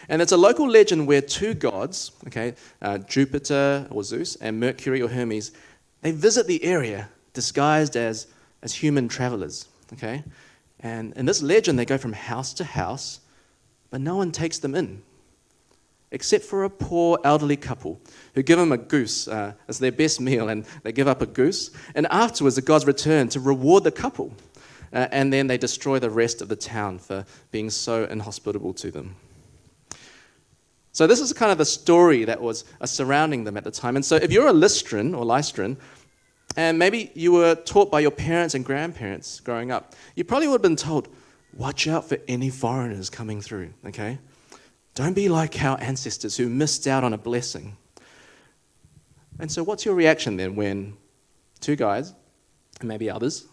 And 0.08 0.20
it's 0.20 0.32
a 0.32 0.36
local 0.36 0.68
legend 0.68 1.06
where 1.06 1.20
two 1.20 1.54
gods, 1.54 2.12
okay, 2.26 2.54
uh, 2.80 2.98
Jupiter 2.98 3.86
or 3.90 4.02
Zeus 4.02 4.36
and 4.36 4.58
Mercury 4.58 5.00
or 5.00 5.08
Hermes, 5.08 5.52
they 6.00 6.10
visit 6.10 6.46
the 6.46 6.62
area 6.64 7.08
disguised 7.32 7.96
as, 7.96 8.26
as 8.62 8.74
human 8.74 9.08
travelers, 9.08 9.68
okay? 9.92 10.24
And 10.80 11.12
in 11.16 11.26
this 11.26 11.42
legend, 11.42 11.78
they 11.78 11.84
go 11.84 11.98
from 11.98 12.12
house 12.12 12.52
to 12.54 12.64
house, 12.64 13.20
but 13.90 14.00
no 14.00 14.16
one 14.16 14.32
takes 14.32 14.58
them 14.58 14.74
in, 14.74 15.02
except 16.10 16.44
for 16.44 16.64
a 16.64 16.70
poor 16.70 17.18
elderly 17.24 17.56
couple 17.56 18.00
who 18.34 18.42
give 18.42 18.58
them 18.58 18.72
a 18.72 18.78
goose 18.78 19.28
uh, 19.28 19.52
as 19.68 19.78
their 19.78 19.92
best 19.92 20.20
meal, 20.20 20.48
and 20.48 20.64
they 20.82 20.92
give 20.92 21.08
up 21.08 21.22
a 21.22 21.26
goose. 21.26 21.70
And 21.94 22.06
afterwards, 22.10 22.56
the 22.56 22.62
gods 22.62 22.86
return 22.86 23.28
to 23.28 23.40
reward 23.40 23.84
the 23.84 23.92
couple, 23.92 24.32
uh, 24.92 25.08
and 25.12 25.32
then 25.32 25.46
they 25.46 25.58
destroy 25.58 25.98
the 25.98 26.10
rest 26.10 26.42
of 26.42 26.48
the 26.48 26.56
town 26.56 26.98
for 26.98 27.24
being 27.50 27.70
so 27.70 28.04
inhospitable 28.04 28.74
to 28.74 28.90
them. 28.90 29.14
So 30.94 31.06
this 31.06 31.20
is 31.20 31.32
kind 31.32 31.50
of 31.50 31.56
the 31.56 31.64
story 31.64 32.24
that 32.24 32.40
was 32.40 32.64
uh, 32.80 32.86
surrounding 32.86 33.44
them 33.44 33.56
at 33.56 33.64
the 33.64 33.70
time. 33.70 33.96
And 33.96 34.04
so 34.04 34.16
if 34.16 34.30
you're 34.30 34.48
a 34.48 34.52
Lystran 34.52 35.16
or 35.16 35.24
Lystran, 35.24 35.78
and 36.56 36.78
maybe 36.78 37.10
you 37.14 37.32
were 37.32 37.54
taught 37.54 37.90
by 37.90 38.00
your 38.00 38.10
parents 38.10 38.54
and 38.54 38.64
grandparents 38.64 39.40
growing 39.40 39.70
up, 39.70 39.94
you 40.14 40.24
probably 40.24 40.48
would 40.48 40.54
have 40.54 40.62
been 40.62 40.76
told, 40.76 41.08
watch 41.54 41.86
out 41.88 42.08
for 42.08 42.18
any 42.28 42.50
foreigners 42.50 43.08
coming 43.10 43.40
through, 43.40 43.72
okay? 43.86 44.18
Don't 44.94 45.14
be 45.14 45.28
like 45.28 45.62
our 45.62 45.80
ancestors 45.80 46.36
who 46.36 46.48
missed 46.48 46.86
out 46.86 47.04
on 47.04 47.12
a 47.12 47.18
blessing. 47.18 47.76
And 49.38 49.50
so, 49.50 49.62
what's 49.62 49.84
your 49.84 49.94
reaction 49.94 50.36
then 50.36 50.54
when 50.54 50.96
two 51.60 51.76
guys, 51.76 52.12
and 52.80 52.88
maybe 52.88 53.08
others, 53.08 53.46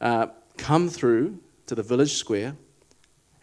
uh, 0.00 0.28
come 0.56 0.88
through 0.88 1.38
to 1.66 1.74
the 1.74 1.82
village 1.82 2.14
square 2.14 2.54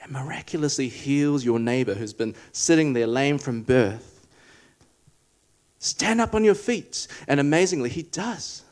and 0.02 0.12
miraculously 0.12 0.88
heals 0.88 1.46
your 1.46 1.60
neighbor 1.60 1.94
who's 1.94 2.14
been 2.14 2.36
sitting 2.52 2.94
there 2.94 3.08
lame 3.08 3.38
from 3.38 3.62
birth. 3.62 4.28
Stand 5.80 6.22
up 6.22 6.34
on 6.34 6.44
your 6.44 6.56
feet. 6.56 7.08
And 7.28 7.40
amazingly, 7.40 7.90
he 7.90 8.04
does. 8.04 8.63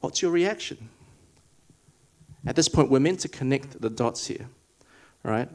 What's 0.00 0.22
your 0.22 0.30
reaction? 0.30 0.88
At 2.46 2.56
this 2.56 2.68
point, 2.68 2.90
we're 2.90 3.00
meant 3.00 3.20
to 3.20 3.28
connect 3.28 3.80
the 3.80 3.90
dots 3.90 4.26
here, 4.26 4.48
right? 5.22 5.48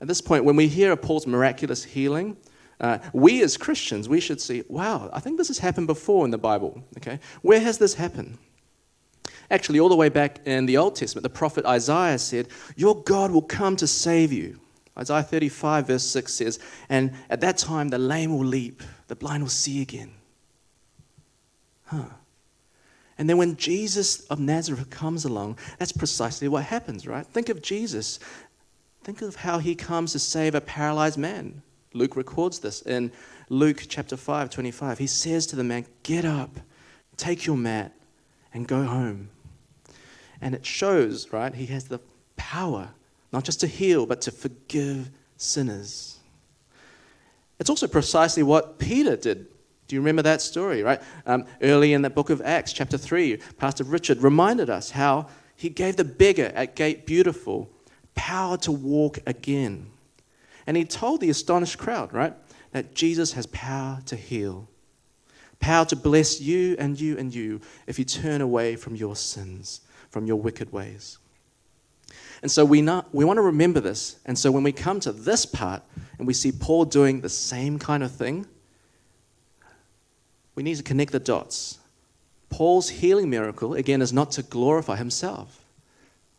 At 0.00 0.08
this 0.08 0.20
point, 0.20 0.44
when 0.44 0.56
we 0.56 0.68
hear 0.68 0.92
of 0.92 1.00
Paul's 1.00 1.26
miraculous 1.26 1.82
healing, 1.84 2.36
uh, 2.80 2.98
we 3.14 3.42
as 3.42 3.56
Christians, 3.56 4.08
we 4.08 4.20
should 4.20 4.40
see, 4.40 4.62
wow, 4.68 5.08
I 5.12 5.20
think 5.20 5.38
this 5.38 5.48
has 5.48 5.58
happened 5.58 5.86
before 5.86 6.26
in 6.26 6.30
the 6.30 6.38
Bible. 6.38 6.82
Okay, 6.98 7.18
where 7.40 7.60
has 7.60 7.78
this 7.78 7.94
happened? 7.94 8.36
Actually, 9.50 9.80
all 9.80 9.88
the 9.88 9.96
way 9.96 10.08
back 10.08 10.40
in 10.44 10.66
the 10.66 10.76
Old 10.76 10.96
Testament, 10.96 11.22
the 11.22 11.30
prophet 11.30 11.64
Isaiah 11.64 12.18
said, 12.18 12.48
Your 12.74 13.02
God 13.02 13.30
will 13.30 13.42
come 13.42 13.76
to 13.76 13.86
save 13.86 14.32
you. 14.32 14.58
Isaiah 14.98 15.22
35, 15.22 15.86
verse 15.86 16.04
6 16.04 16.32
says, 16.32 16.58
And 16.88 17.12
at 17.30 17.40
that 17.42 17.58
time 17.58 17.88
the 17.88 17.98
lame 17.98 18.36
will 18.36 18.44
leap, 18.44 18.82
the 19.08 19.16
blind 19.16 19.42
will 19.42 19.50
see 19.50 19.82
again. 19.82 20.10
Huh. 21.84 22.06
And 23.18 23.28
then 23.28 23.38
when 23.38 23.56
Jesus 23.56 24.20
of 24.26 24.38
Nazareth 24.38 24.90
comes 24.90 25.24
along, 25.24 25.58
that's 25.78 25.92
precisely 25.92 26.48
what 26.48 26.64
happens, 26.64 27.06
right? 27.06 27.26
Think 27.26 27.48
of 27.48 27.62
Jesus. 27.62 28.18
Think 29.04 29.22
of 29.22 29.36
how 29.36 29.58
he 29.58 29.74
comes 29.74 30.12
to 30.12 30.18
save 30.18 30.54
a 30.54 30.60
paralyzed 30.60 31.18
man. 31.18 31.62
Luke 31.94 32.16
records 32.16 32.58
this 32.58 32.82
in 32.82 33.10
Luke 33.48 33.84
chapter 33.88 34.16
5, 34.16 34.50
25. 34.50 34.98
He 34.98 35.06
says 35.06 35.46
to 35.46 35.56
the 35.56 35.64
man, 35.64 35.86
Get 36.02 36.24
up, 36.24 36.60
take 37.16 37.46
your 37.46 37.56
mat, 37.56 37.92
and 38.52 38.68
go 38.68 38.84
home. 38.84 39.30
And 40.40 40.54
it 40.54 40.66
shows, 40.66 41.32
right? 41.32 41.54
He 41.54 41.66
has 41.66 41.84
the 41.84 42.00
power 42.36 42.90
not 43.32 43.44
just 43.44 43.60
to 43.60 43.66
heal, 43.66 44.06
but 44.06 44.20
to 44.22 44.30
forgive 44.30 45.10
sinners. 45.36 46.18
It's 47.58 47.70
also 47.70 47.86
precisely 47.86 48.42
what 48.42 48.78
Peter 48.78 49.16
did. 49.16 49.46
Do 49.88 49.94
you 49.94 50.00
remember 50.00 50.22
that 50.22 50.42
story, 50.42 50.82
right? 50.82 51.00
Um, 51.26 51.46
early 51.62 51.92
in 51.92 52.02
the 52.02 52.10
book 52.10 52.30
of 52.30 52.42
Acts, 52.42 52.72
chapter 52.72 52.98
3, 52.98 53.38
Pastor 53.58 53.84
Richard 53.84 54.22
reminded 54.22 54.68
us 54.68 54.90
how 54.90 55.28
he 55.54 55.68
gave 55.68 55.96
the 55.96 56.04
beggar 56.04 56.52
at 56.54 56.74
Gate 56.76 57.06
Beautiful 57.06 57.70
power 58.14 58.56
to 58.58 58.72
walk 58.72 59.18
again. 59.26 59.90
And 60.66 60.76
he 60.76 60.84
told 60.84 61.20
the 61.20 61.30
astonished 61.30 61.78
crowd, 61.78 62.12
right, 62.12 62.34
that 62.72 62.94
Jesus 62.94 63.32
has 63.34 63.46
power 63.46 64.00
to 64.06 64.16
heal, 64.16 64.68
power 65.60 65.84
to 65.86 65.96
bless 65.96 66.40
you 66.40 66.76
and 66.78 67.00
you 67.00 67.16
and 67.16 67.32
you 67.32 67.60
if 67.86 67.98
you 67.98 68.04
turn 68.04 68.40
away 68.40 68.76
from 68.76 68.96
your 68.96 69.14
sins 69.14 69.82
from 70.16 70.26
your 70.26 70.36
wicked 70.36 70.72
ways. 70.72 71.18
And 72.40 72.50
so 72.50 72.64
we, 72.64 72.80
not, 72.80 73.14
we 73.14 73.24
want 73.24 73.36
to 73.36 73.42
remember 73.42 73.80
this. 73.80 74.18
And 74.24 74.38
so 74.38 74.50
when 74.50 74.62
we 74.62 74.72
come 74.72 74.98
to 75.00 75.12
this 75.12 75.44
part 75.44 75.82
and 76.18 76.26
we 76.26 76.32
see 76.32 76.52
Paul 76.52 76.86
doing 76.86 77.20
the 77.20 77.28
same 77.28 77.78
kind 77.78 78.02
of 78.02 78.12
thing, 78.12 78.46
we 80.56 80.64
need 80.64 80.76
to 80.76 80.82
connect 80.82 81.12
the 81.12 81.20
dots. 81.20 81.78
Paul's 82.48 82.88
healing 82.88 83.30
miracle, 83.30 83.74
again, 83.74 84.02
is 84.02 84.12
not 84.12 84.32
to 84.32 84.42
glorify 84.42 84.96
himself. 84.96 85.64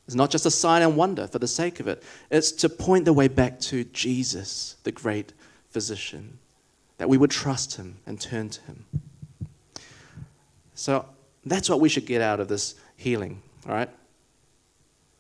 It's 0.05 0.15
not 0.15 0.31
just 0.31 0.45
a 0.45 0.51
sign 0.51 0.81
and 0.81 0.95
wonder 0.95 1.27
for 1.27 1.39
the 1.39 1.47
sake 1.47 1.79
of 1.79 1.87
it. 1.87 2.01
It's 2.31 2.51
to 2.53 2.69
point 2.69 3.05
the 3.05 3.13
way 3.13 3.27
back 3.27 3.59
to 3.61 3.83
Jesus, 3.85 4.77
the 4.83 4.91
great 4.91 5.33
physician, 5.69 6.39
that 6.97 7.09
we 7.09 7.17
would 7.17 7.29
trust 7.29 7.75
him 7.75 7.97
and 8.05 8.19
turn 8.19 8.49
to 8.49 8.61
him. 8.63 8.85
So 10.75 11.05
that's 11.45 11.69
what 11.69 11.79
we 11.79 11.89
should 11.89 12.05
get 12.05 12.21
out 12.21 12.39
of 12.39 12.47
this 12.47 12.75
healing. 12.95 13.41
All 13.67 13.75
right? 13.75 13.89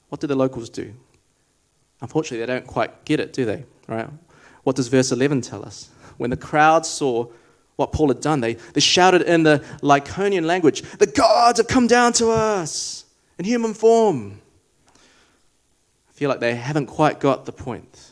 What 0.09 0.21
do 0.21 0.27
the 0.27 0.35
locals 0.35 0.69
do? 0.69 0.93
Unfortunately, 2.01 2.39
they 2.39 2.45
don't 2.45 2.65
quite 2.65 3.03
get 3.05 3.19
it, 3.19 3.33
do 3.33 3.43
they? 3.43 3.65
All 3.89 3.95
right? 3.95 4.09
What 4.63 4.75
does 4.75 4.87
verse 4.87 5.11
11 5.11 5.41
tell 5.41 5.65
us? 5.65 5.89
When 6.17 6.29
the 6.29 6.37
crowd 6.37 6.85
saw 6.85 7.27
what 7.77 7.93
Paul 7.93 8.09
had 8.09 8.19
done, 8.19 8.41
they, 8.41 8.55
they 8.55 8.81
shouted 8.81 9.21
in 9.21 9.43
the 9.43 9.63
Lycaonian 9.81 10.45
language, 10.45 10.81
The 10.97 11.07
gods 11.07 11.59
have 11.59 11.67
come 11.67 11.87
down 11.87 12.11
to 12.13 12.31
us 12.31 13.05
in 13.39 13.45
human 13.45 13.73
form. 13.73 14.41
I 14.87 16.13
feel 16.13 16.29
like 16.29 16.39
they 16.39 16.55
haven't 16.55 16.87
quite 16.87 17.19
got 17.19 17.45
the 17.45 17.51
point. 17.51 18.11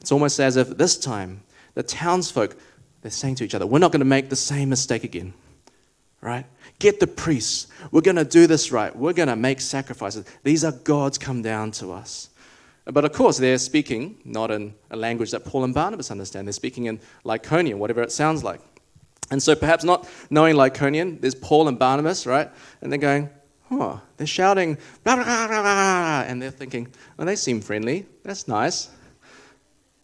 It's 0.00 0.12
almost 0.12 0.38
as 0.38 0.56
if 0.56 0.68
this 0.76 0.98
time 0.98 1.42
the 1.74 1.82
townsfolk, 1.82 2.54
they're 3.00 3.10
saying 3.10 3.36
to 3.36 3.44
each 3.44 3.54
other, 3.54 3.66
We're 3.66 3.78
not 3.78 3.92
going 3.92 4.00
to 4.00 4.06
make 4.06 4.28
the 4.28 4.36
same 4.36 4.68
mistake 4.68 5.04
again. 5.04 5.32
right? 6.20 6.44
Get 6.78 7.00
the 7.00 7.06
priests. 7.06 7.68
We're 7.90 8.02
going 8.02 8.16
to 8.16 8.24
do 8.24 8.46
this 8.46 8.70
right. 8.70 8.94
We're 8.94 9.14
going 9.14 9.28
to 9.28 9.36
make 9.36 9.60
sacrifices. 9.60 10.26
These 10.42 10.64
are 10.64 10.72
gods 10.72 11.16
come 11.16 11.40
down 11.40 11.70
to 11.72 11.92
us. 11.92 12.28
But 12.84 13.04
of 13.04 13.12
course, 13.12 13.38
they're 13.38 13.58
speaking 13.58 14.18
not 14.24 14.50
in 14.50 14.74
a 14.90 14.96
language 14.96 15.30
that 15.30 15.44
Paul 15.44 15.64
and 15.64 15.72
Barnabas 15.72 16.10
understand. 16.10 16.48
They're 16.48 16.52
speaking 16.52 16.86
in 16.86 17.00
Lycaonian, 17.24 17.76
whatever 17.76 18.02
it 18.02 18.10
sounds 18.10 18.42
like. 18.42 18.60
And 19.30 19.42
so 19.42 19.54
perhaps 19.54 19.84
not 19.84 20.08
knowing 20.30 20.56
Lycaonian, 20.56 21.20
there's 21.20 21.34
Paul 21.34 21.68
and 21.68 21.78
Barnabas, 21.78 22.26
right? 22.26 22.50
And 22.80 22.92
they're 22.92 22.98
going, 22.98 23.30
oh, 23.70 24.00
they're 24.16 24.26
shouting, 24.26 24.76
blah, 25.04 25.16
blah, 25.16 25.24
blah, 25.24 25.62
blah, 25.62 26.24
and 26.26 26.42
they're 26.42 26.50
thinking, 26.50 26.88
well, 27.16 27.26
they 27.26 27.36
seem 27.36 27.60
friendly. 27.60 28.06
That's 28.24 28.48
nice. 28.48 28.90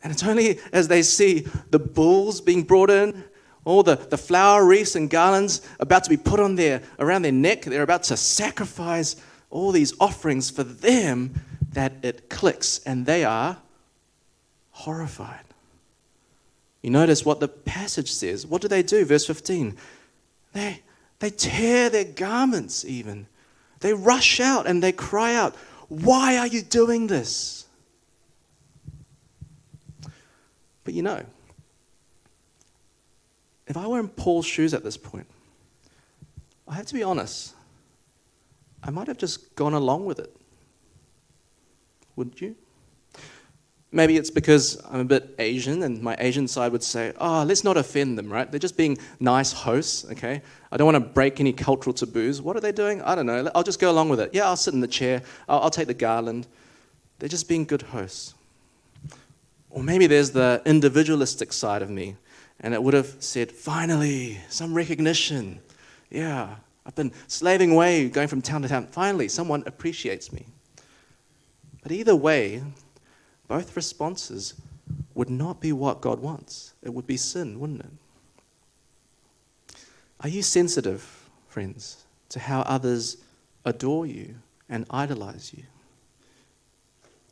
And 0.02 0.12
it's 0.12 0.22
only 0.22 0.60
as 0.72 0.88
they 0.88 1.02
see 1.02 1.46
the 1.70 1.78
bulls 1.78 2.40
being 2.40 2.62
brought 2.62 2.90
in, 2.90 3.24
all 3.64 3.82
the, 3.82 3.96
the 3.96 4.16
flower 4.16 4.64
wreaths 4.64 4.94
and 4.94 5.10
garlands 5.10 5.60
about 5.80 6.04
to 6.04 6.10
be 6.10 6.16
put 6.16 6.40
on 6.40 6.54
their, 6.54 6.80
around 6.98 7.22
their 7.22 7.32
neck, 7.32 7.62
they're 7.62 7.82
about 7.82 8.04
to 8.04 8.16
sacrifice 8.16 9.16
all 9.50 9.72
these 9.72 9.92
offerings 10.00 10.48
for 10.48 10.62
them, 10.62 11.34
that 11.72 11.92
it 12.02 12.28
clicks 12.28 12.81
and 12.85 13.07
they 13.07 13.24
are 13.24 13.59
horrified. 14.70 15.44
You 16.83 16.90
notice 16.90 17.24
what 17.24 17.40
the 17.40 17.48
passage 17.48 18.12
says. 18.12 18.46
What 18.46 18.62
do 18.62 18.68
they 18.68 18.83
do? 18.83 19.04
Verse 19.04 19.26
15. 19.26 19.76
They, 20.52 20.83
they 21.18 21.31
tear 21.31 21.90
their 21.90 22.04
garments, 22.04 22.85
even. 22.85 23.26
They 23.81 23.92
rush 23.92 24.40
out 24.40 24.66
and 24.66 24.83
they 24.83 24.92
cry 24.92 25.35
out, 25.35 25.54
Why 25.88 26.38
are 26.38 26.46
you 26.46 26.62
doing 26.62 27.09
this? 27.09 27.66
But 30.85 30.94
you 30.94 31.02
know, 31.02 31.22
if 33.66 33.76
I 33.76 33.87
were 33.87 34.00
in 34.00 34.09
Paul's 34.09 34.46
shoes 34.46 34.72
at 34.72 34.83
this 34.83 34.96
point, 34.96 35.26
I 36.66 36.74
have 36.74 36.87
to 36.87 36.94
be 36.94 37.02
honest, 37.02 37.54
I 38.83 38.90
might 38.90 39.09
have 39.09 39.18
just 39.18 39.54
gone 39.54 39.74
along 39.74 40.07
with 40.07 40.18
it 40.18 40.35
wouldn't 42.18 42.40
you? 42.40 42.57
Maybe 43.90 44.18
it's 44.18 44.28
because 44.28 44.78
I'm 44.90 45.00
a 45.00 45.04
bit 45.04 45.35
Asian 45.38 45.83
and 45.83 46.02
my 46.02 46.14
Asian 46.18 46.46
side 46.46 46.72
would 46.72 46.83
say, 46.83 47.14
oh, 47.18 47.44
let's 47.44 47.64
not 47.64 47.78
offend 47.78 48.18
them, 48.18 48.31
right? 48.31 48.50
They're 48.50 48.61
just 48.61 48.76
being 48.76 48.98
nice 49.18 49.50
hosts, 49.50 50.04
okay? 50.11 50.42
I 50.70 50.76
don't 50.76 50.85
want 50.85 51.02
to 51.02 51.12
break 51.12 51.40
any 51.40 51.54
cultural 51.54 51.94
taboos. 51.94 52.42
What 52.42 52.54
are 52.54 52.61
they 52.61 52.72
doing? 52.72 53.00
I 53.00 53.14
don't 53.14 53.24
know. 53.24 53.50
I'll 53.54 53.62
just 53.62 53.81
go 53.81 53.90
along 53.90 54.11
with 54.11 54.20
it. 54.20 54.35
Yeah, 54.35 54.46
I'll 54.46 54.57
sit 54.57 54.74
in 54.74 54.81
the 54.81 54.88
chair. 54.88 55.22
I'll, 55.48 55.61
I'll 55.61 55.70
take 55.70 55.87
the 55.87 55.94
garland. 55.94 56.46
They're 57.18 57.31
just 57.31 57.48
being 57.48 57.64
good 57.64 57.81
hosts. 57.81 58.35
Or 59.70 59.83
maybe 59.83 60.07
there's 60.07 60.33
the 60.33 60.61
individualistic 60.66 61.54
side 61.54 61.81
of 61.81 61.88
me 61.88 62.16
and 62.61 62.74
it 62.74 62.83
would 62.83 62.94
have 62.94 63.14
said, 63.20 63.52
finally, 63.52 64.38
some 64.48 64.74
recognition. 64.74 65.61
Yeah, 66.11 66.57
I've 66.85 66.94
been 66.94 67.12
slaving 67.28 67.70
away, 67.70 68.09
going 68.09 68.28
from 68.28 68.42
town 68.42 68.62
to 68.62 68.68
town. 68.68 68.87
Finally, 68.88 69.28
someone 69.28 69.62
appreciates 69.66 70.33
me. 70.33 70.46
But 71.82 71.92
either 71.92 72.16
way, 72.16 72.62
both 73.46 73.76
responses 73.76 74.54
would 75.14 75.30
not 75.30 75.60
be 75.60 75.72
what 75.72 76.00
God 76.00 76.20
wants. 76.20 76.74
It 76.82 76.92
would 76.92 77.06
be 77.06 77.16
sin, 77.16 77.58
wouldn't 77.60 77.80
it? 77.80 77.90
Are 80.20 80.28
you 80.28 80.42
sensitive, 80.42 81.28
friends, 81.48 82.04
to 82.30 82.40
how 82.40 82.60
others 82.62 83.18
adore 83.64 84.06
you 84.06 84.34
and 84.68 84.84
idolize 84.90 85.52
you? 85.56 85.64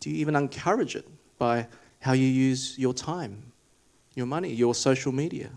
Do 0.00 0.10
you 0.10 0.16
even 0.16 0.36
encourage 0.36 0.94
it 0.94 1.06
by 1.38 1.66
how 2.00 2.12
you 2.12 2.26
use 2.26 2.78
your 2.78 2.94
time, 2.94 3.52
your 4.14 4.26
money, 4.26 4.52
your 4.52 4.74
social 4.74 5.12
media? 5.12 5.50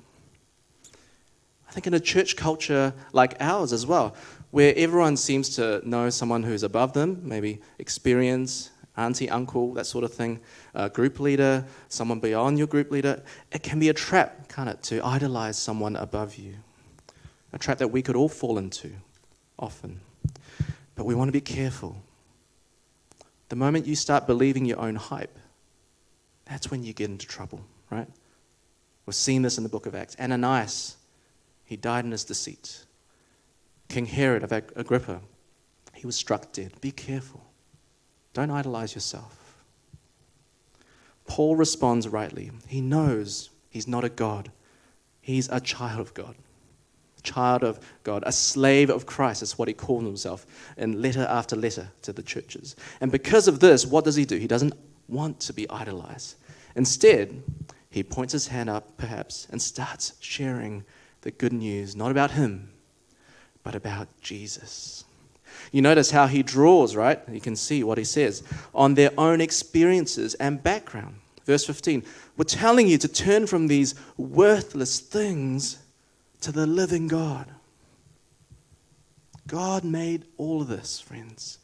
I 1.68 1.72
think 1.72 1.86
in 1.86 1.94
a 1.94 2.00
church 2.00 2.36
culture 2.36 2.94
like 3.14 3.36
ours 3.40 3.72
as 3.72 3.86
well, 3.86 4.16
where 4.50 4.74
everyone 4.76 5.16
seems 5.18 5.56
to 5.58 5.88
know 5.88 6.10
someone 6.10 6.42
who's 6.42 6.64
above 6.64 6.94
them, 6.94 7.22
maybe 7.24 7.60
experience, 7.78 8.72
auntie, 9.00 9.30
uncle, 9.30 9.74
that 9.74 9.86
sort 9.86 10.04
of 10.04 10.14
thing, 10.14 10.40
a 10.74 10.90
group 10.90 11.20
leader, 11.20 11.66
someone 11.88 12.20
beyond 12.20 12.58
your 12.58 12.68
group 12.68 12.92
leader. 12.92 13.24
It 13.52 13.64
can 13.64 13.80
be 13.80 13.90
a 13.90 13.94
trap, 13.94 14.50
can't 14.50 14.70
it, 14.70 14.84
to 14.84 15.04
idolize 15.06 15.58
someone 15.58 15.96
above 15.96 16.36
you? 16.36 16.56
A 17.54 17.58
trap 17.58 17.80
that 17.80 17.88
we 17.88 18.02
could 18.02 18.16
all 18.16 18.30
fall 18.30 18.58
into 18.58 18.92
often. 19.58 20.02
But 20.96 21.06
we 21.06 21.16
want 21.16 21.30
to 21.30 21.34
be 21.34 21.42
careful. 21.42 21.96
The 23.48 23.56
moment 23.56 23.88
you 23.88 23.96
start 23.96 24.28
believing 24.28 24.66
your 24.66 24.80
own 24.80 24.96
hype, 24.96 25.38
that's 26.46 26.70
when 26.70 26.84
you 26.84 26.94
get 26.94 27.10
into 27.10 27.26
trouble, 27.26 27.62
right? 27.90 28.08
We've 29.06 29.16
seen 29.16 29.42
this 29.42 29.58
in 29.58 29.64
the 29.64 29.70
book 29.70 29.86
of 29.86 29.96
Acts. 29.96 30.16
Ananias, 30.20 30.98
he 31.66 31.76
died 31.76 32.06
in 32.06 32.12
his 32.12 32.24
deceit. 32.24 32.86
King 33.88 34.06
Herod 34.06 34.44
of 34.44 34.52
Agrippa, 34.52 35.22
he 35.96 36.06
was 36.06 36.16
struck 36.16 36.52
dead. 36.52 36.80
Be 36.82 36.92
careful. 36.92 37.49
Don't 38.34 38.52
idolize 38.52 38.94
yourself. 38.96 39.36
Paul 41.26 41.56
responds 41.56 42.08
rightly. 42.08 42.52
He 42.68 42.82
knows 42.82 43.50
he's 43.70 43.88
not 43.88 44.04
a 44.04 44.10
God, 44.10 44.52
he's 45.22 45.50
a 45.50 45.60
child 45.60 46.00
of 46.00 46.14
God. 46.14 46.36
Child 47.22 47.64
of 47.64 47.80
God, 48.04 48.24
a 48.26 48.32
slave 48.32 48.90
of 48.90 49.06
Christ, 49.06 49.44
is 49.44 49.58
what 49.58 49.68
he 49.68 49.74
calls 49.74 50.06
himself 50.06 50.46
in 50.78 51.02
letter 51.02 51.28
after 51.30 51.56
letter 51.56 51.92
to 52.04 52.14
the 52.14 52.24
churches. 52.24 52.78
And 53.02 53.12
because 53.12 53.50
of 53.50 53.60
this, 53.60 53.86
what 53.86 54.06
does 54.06 54.16
he 54.16 54.24
do? 54.24 54.38
He 54.38 54.48
doesn't 54.48 54.74
want 55.10 55.42
to 55.42 55.54
be 55.54 55.70
idolized. 55.70 56.38
Instead, 56.76 57.44
he 57.90 58.04
points 58.04 58.32
his 58.32 58.48
hand 58.48 58.70
up, 58.70 58.98
perhaps, 58.98 59.48
and 59.52 59.62
starts 59.62 60.14
sharing 60.22 60.86
the 61.22 61.32
good 61.32 61.54
news, 61.54 61.96
not 61.96 62.10
about 62.10 62.32
him, 62.32 62.72
but 63.64 63.76
about 63.76 64.08
Jesus. 64.22 65.04
You 65.72 65.82
notice 65.82 66.12
how 66.12 66.28
he 66.28 66.44
draws, 66.44 66.96
right? 66.96 67.20
You 67.32 67.42
can 67.42 67.56
see 67.56 67.84
what 67.84 67.98
he 67.98 68.04
says 68.04 68.44
on 68.74 68.96
their 68.96 69.12
own 69.18 69.42
experiences 69.42 70.34
and 70.36 70.62
background. 70.62 71.16
Verse 71.46 71.66
15 71.66 72.04
We're 72.38 72.44
telling 72.46 72.88
you 72.88 72.98
to 73.00 73.08
turn 73.08 73.48
from 73.48 73.68
these 73.68 73.96
worthless 74.18 75.00
things 75.00 75.80
to 76.42 76.52
the 76.52 76.66
living 76.66 77.08
God. 77.08 77.48
God 79.48 79.84
made 79.84 80.26
all 80.38 80.62
of 80.62 80.68
this, 80.68 81.00
friends. 81.00 81.58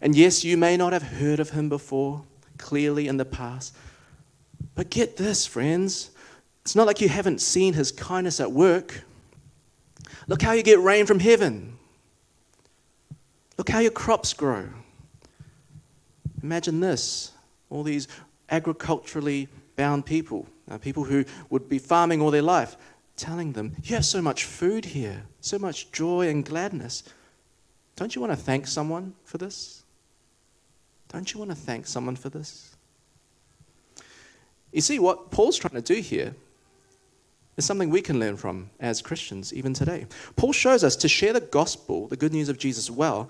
And 0.00 0.16
yes, 0.16 0.44
you 0.44 0.56
may 0.56 0.76
not 0.76 0.92
have 0.92 1.02
heard 1.02 1.40
of 1.40 1.50
him 1.50 1.68
before, 1.68 2.24
clearly 2.58 3.08
in 3.08 3.18
the 3.18 3.24
past. 3.24 3.74
But 4.74 4.90
get 4.90 5.16
this, 5.16 5.46
friends. 5.46 6.10
It's 6.62 6.74
not 6.74 6.86
like 6.86 7.00
you 7.00 7.08
haven't 7.08 7.40
seen 7.40 7.74
his 7.74 7.92
kindness 7.92 8.40
at 8.40 8.52
work. 8.52 9.02
Look 10.26 10.42
how 10.42 10.52
you 10.52 10.62
get 10.62 10.80
rain 10.80 11.06
from 11.06 11.20
heaven. 11.20 11.75
Look 13.56 13.70
how 13.70 13.78
your 13.80 13.90
crops 13.90 14.32
grow. 14.32 14.68
Imagine 16.42 16.80
this 16.80 17.32
all 17.68 17.82
these 17.82 18.06
agriculturally 18.50 19.48
bound 19.74 20.06
people, 20.06 20.46
uh, 20.70 20.78
people 20.78 21.04
who 21.04 21.24
would 21.50 21.68
be 21.68 21.78
farming 21.78 22.20
all 22.20 22.30
their 22.30 22.42
life, 22.42 22.76
telling 23.16 23.52
them, 23.52 23.74
You 23.82 23.96
have 23.96 24.04
so 24.04 24.22
much 24.22 24.44
food 24.44 24.84
here, 24.84 25.24
so 25.40 25.58
much 25.58 25.90
joy 25.92 26.28
and 26.28 26.44
gladness. 26.44 27.02
Don't 27.96 28.14
you 28.14 28.20
want 28.20 28.32
to 28.32 28.36
thank 28.36 28.66
someone 28.66 29.14
for 29.24 29.38
this? 29.38 29.82
Don't 31.08 31.32
you 31.32 31.38
want 31.38 31.50
to 31.50 31.56
thank 31.56 31.86
someone 31.86 32.16
for 32.16 32.28
this? 32.28 32.76
You 34.72 34.82
see, 34.82 34.98
what 34.98 35.30
Paul's 35.30 35.56
trying 35.56 35.80
to 35.80 35.94
do 35.94 36.00
here 36.00 36.34
is 37.56 37.64
something 37.64 37.90
we 37.90 38.02
can 38.02 38.20
learn 38.20 38.36
from 38.36 38.70
as 38.80 39.00
Christians 39.00 39.52
even 39.54 39.72
today. 39.72 40.06
Paul 40.36 40.52
shows 40.52 40.84
us 40.84 40.96
to 40.96 41.08
share 41.08 41.32
the 41.32 41.40
gospel, 41.40 42.08
the 42.08 42.16
good 42.16 42.32
news 42.32 42.48
of 42.48 42.58
Jesus, 42.58 42.90
well, 42.90 43.28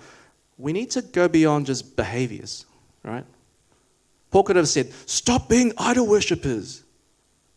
we 0.57 0.73
need 0.73 0.91
to 0.91 1.01
go 1.01 1.27
beyond 1.27 1.67
just 1.67 1.95
behaviors, 1.95 2.65
right? 3.03 3.25
Paul 4.31 4.43
could 4.43 4.55
have 4.55 4.67
said, 4.67 4.91
Stop 5.05 5.47
being 5.47 5.71
idol 5.77 6.07
worshippers. 6.07 6.83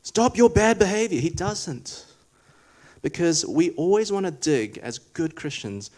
Stop 0.03 0.37
your 0.37 0.51
bad 0.51 0.79
behavior. 0.79 1.21
He 1.21 1.31
doesn't. 1.31 2.07
Because 3.03 3.45
we 3.47 3.71
always 3.73 4.13
want 4.13 4.27
to 4.27 4.33
dig 4.33 4.79
as 4.79 4.99
good 4.99 5.35
Christians, 5.35 5.91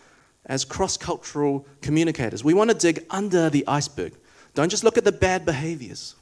as 0.46 0.64
cross 0.64 0.96
cultural 0.96 1.66
communicators. 1.80 2.42
We 2.44 2.54
want 2.54 2.70
to 2.70 2.76
dig 2.76 3.04
under 3.10 3.50
the 3.50 3.66
iceberg. 3.66 4.14
Don't 4.54 4.68
just 4.68 4.84
look 4.84 4.98
at 4.98 5.04
the 5.04 5.12
bad 5.12 5.44
behaviors, 5.44 6.14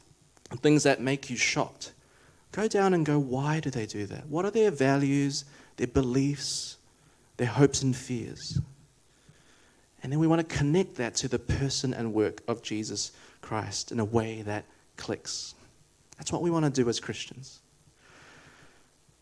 things 0.60 0.82
that 0.84 1.00
make 1.00 1.30
you 1.30 1.36
shocked. 1.36 1.92
Go 2.52 2.66
down 2.66 2.94
and 2.94 3.06
go, 3.06 3.18
why 3.18 3.60
do 3.60 3.70
they 3.70 3.86
do 3.86 4.06
that? 4.06 4.26
What 4.26 4.44
are 4.44 4.50
their 4.50 4.70
values, 4.70 5.44
their 5.76 5.86
beliefs, 5.86 6.76
their 7.36 7.46
hopes 7.46 7.82
and 7.82 7.94
fears? 7.94 8.60
And 10.02 10.10
then 10.10 10.18
we 10.18 10.26
want 10.26 10.46
to 10.46 10.56
connect 10.56 10.96
that 10.96 11.14
to 11.16 11.28
the 11.28 11.38
person 11.38 11.94
and 11.94 12.12
work 12.14 12.42
of 12.48 12.62
Jesus 12.62 13.12
Christ 13.40 13.92
in 13.92 14.00
a 14.00 14.04
way 14.04 14.42
that 14.42 14.64
clicks. 14.96 15.54
That's 16.16 16.32
what 16.32 16.42
we 16.42 16.50
want 16.50 16.64
to 16.64 16.70
do 16.70 16.88
as 16.88 17.00
Christians. 17.00 17.60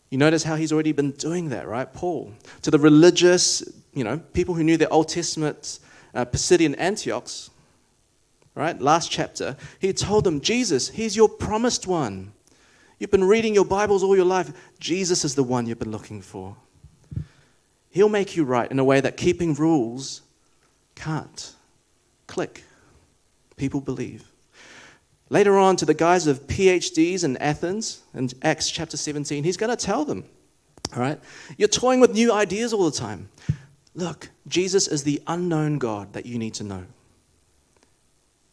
You 0.09 0.17
notice 0.17 0.43
how 0.43 0.55
he's 0.55 0.71
already 0.71 0.91
been 0.91 1.11
doing 1.11 1.49
that, 1.49 1.67
right? 1.67 1.91
Paul. 1.93 2.33
To 2.63 2.71
the 2.71 2.79
religious, 2.79 3.61
you 3.93 4.03
know, 4.03 4.17
people 4.33 4.55
who 4.55 4.63
knew 4.63 4.77
the 4.77 4.89
Old 4.89 5.07
Testament, 5.07 5.79
uh, 6.15 6.25
Pisidian 6.25 6.75
Antiochs, 6.79 7.51
right? 8.55 8.79
Last 8.81 9.11
chapter, 9.11 9.55
he 9.79 9.93
told 9.93 10.23
them, 10.23 10.41
Jesus, 10.41 10.89
he's 10.89 11.15
your 11.15 11.29
promised 11.29 11.85
one. 11.85 12.31
You've 12.99 13.11
been 13.11 13.23
reading 13.23 13.55
your 13.55 13.65
Bibles 13.65 14.03
all 14.03 14.15
your 14.15 14.25
life. 14.25 14.51
Jesus 14.79 15.23
is 15.23 15.33
the 15.33 15.43
one 15.43 15.65
you've 15.65 15.79
been 15.79 15.91
looking 15.91 16.21
for. 16.21 16.57
He'll 17.89 18.09
make 18.09 18.35
you 18.35 18.43
right 18.43 18.69
in 18.69 18.77
a 18.77 18.83
way 18.83 18.99
that 18.99 19.15
keeping 19.15 19.53
rules 19.53 20.21
can't. 20.95 21.53
Click. 22.27 22.63
People 23.55 23.79
believe. 23.79 24.29
Later 25.29 25.57
on, 25.57 25.77
to 25.77 25.85
the 25.85 25.93
guys 25.93 26.27
of 26.27 26.45
PhDs 26.47 27.23
in 27.23 27.37
Athens, 27.37 28.01
in 28.13 28.29
Acts 28.41 28.69
chapter 28.69 28.97
17, 28.97 29.43
he's 29.43 29.57
going 29.57 29.75
to 29.75 29.77
tell 29.77 30.03
them, 30.03 30.25
all 30.93 31.01
right, 31.01 31.19
you're 31.57 31.67
toying 31.67 31.99
with 31.99 32.13
new 32.13 32.33
ideas 32.33 32.73
all 32.73 32.89
the 32.89 32.97
time. 32.97 33.29
Look, 33.95 34.29
Jesus 34.47 34.87
is 34.87 35.03
the 35.03 35.21
unknown 35.27 35.77
God 35.77 36.13
that 36.13 36.25
you 36.25 36.37
need 36.37 36.55
to 36.55 36.63
know. 36.63 36.83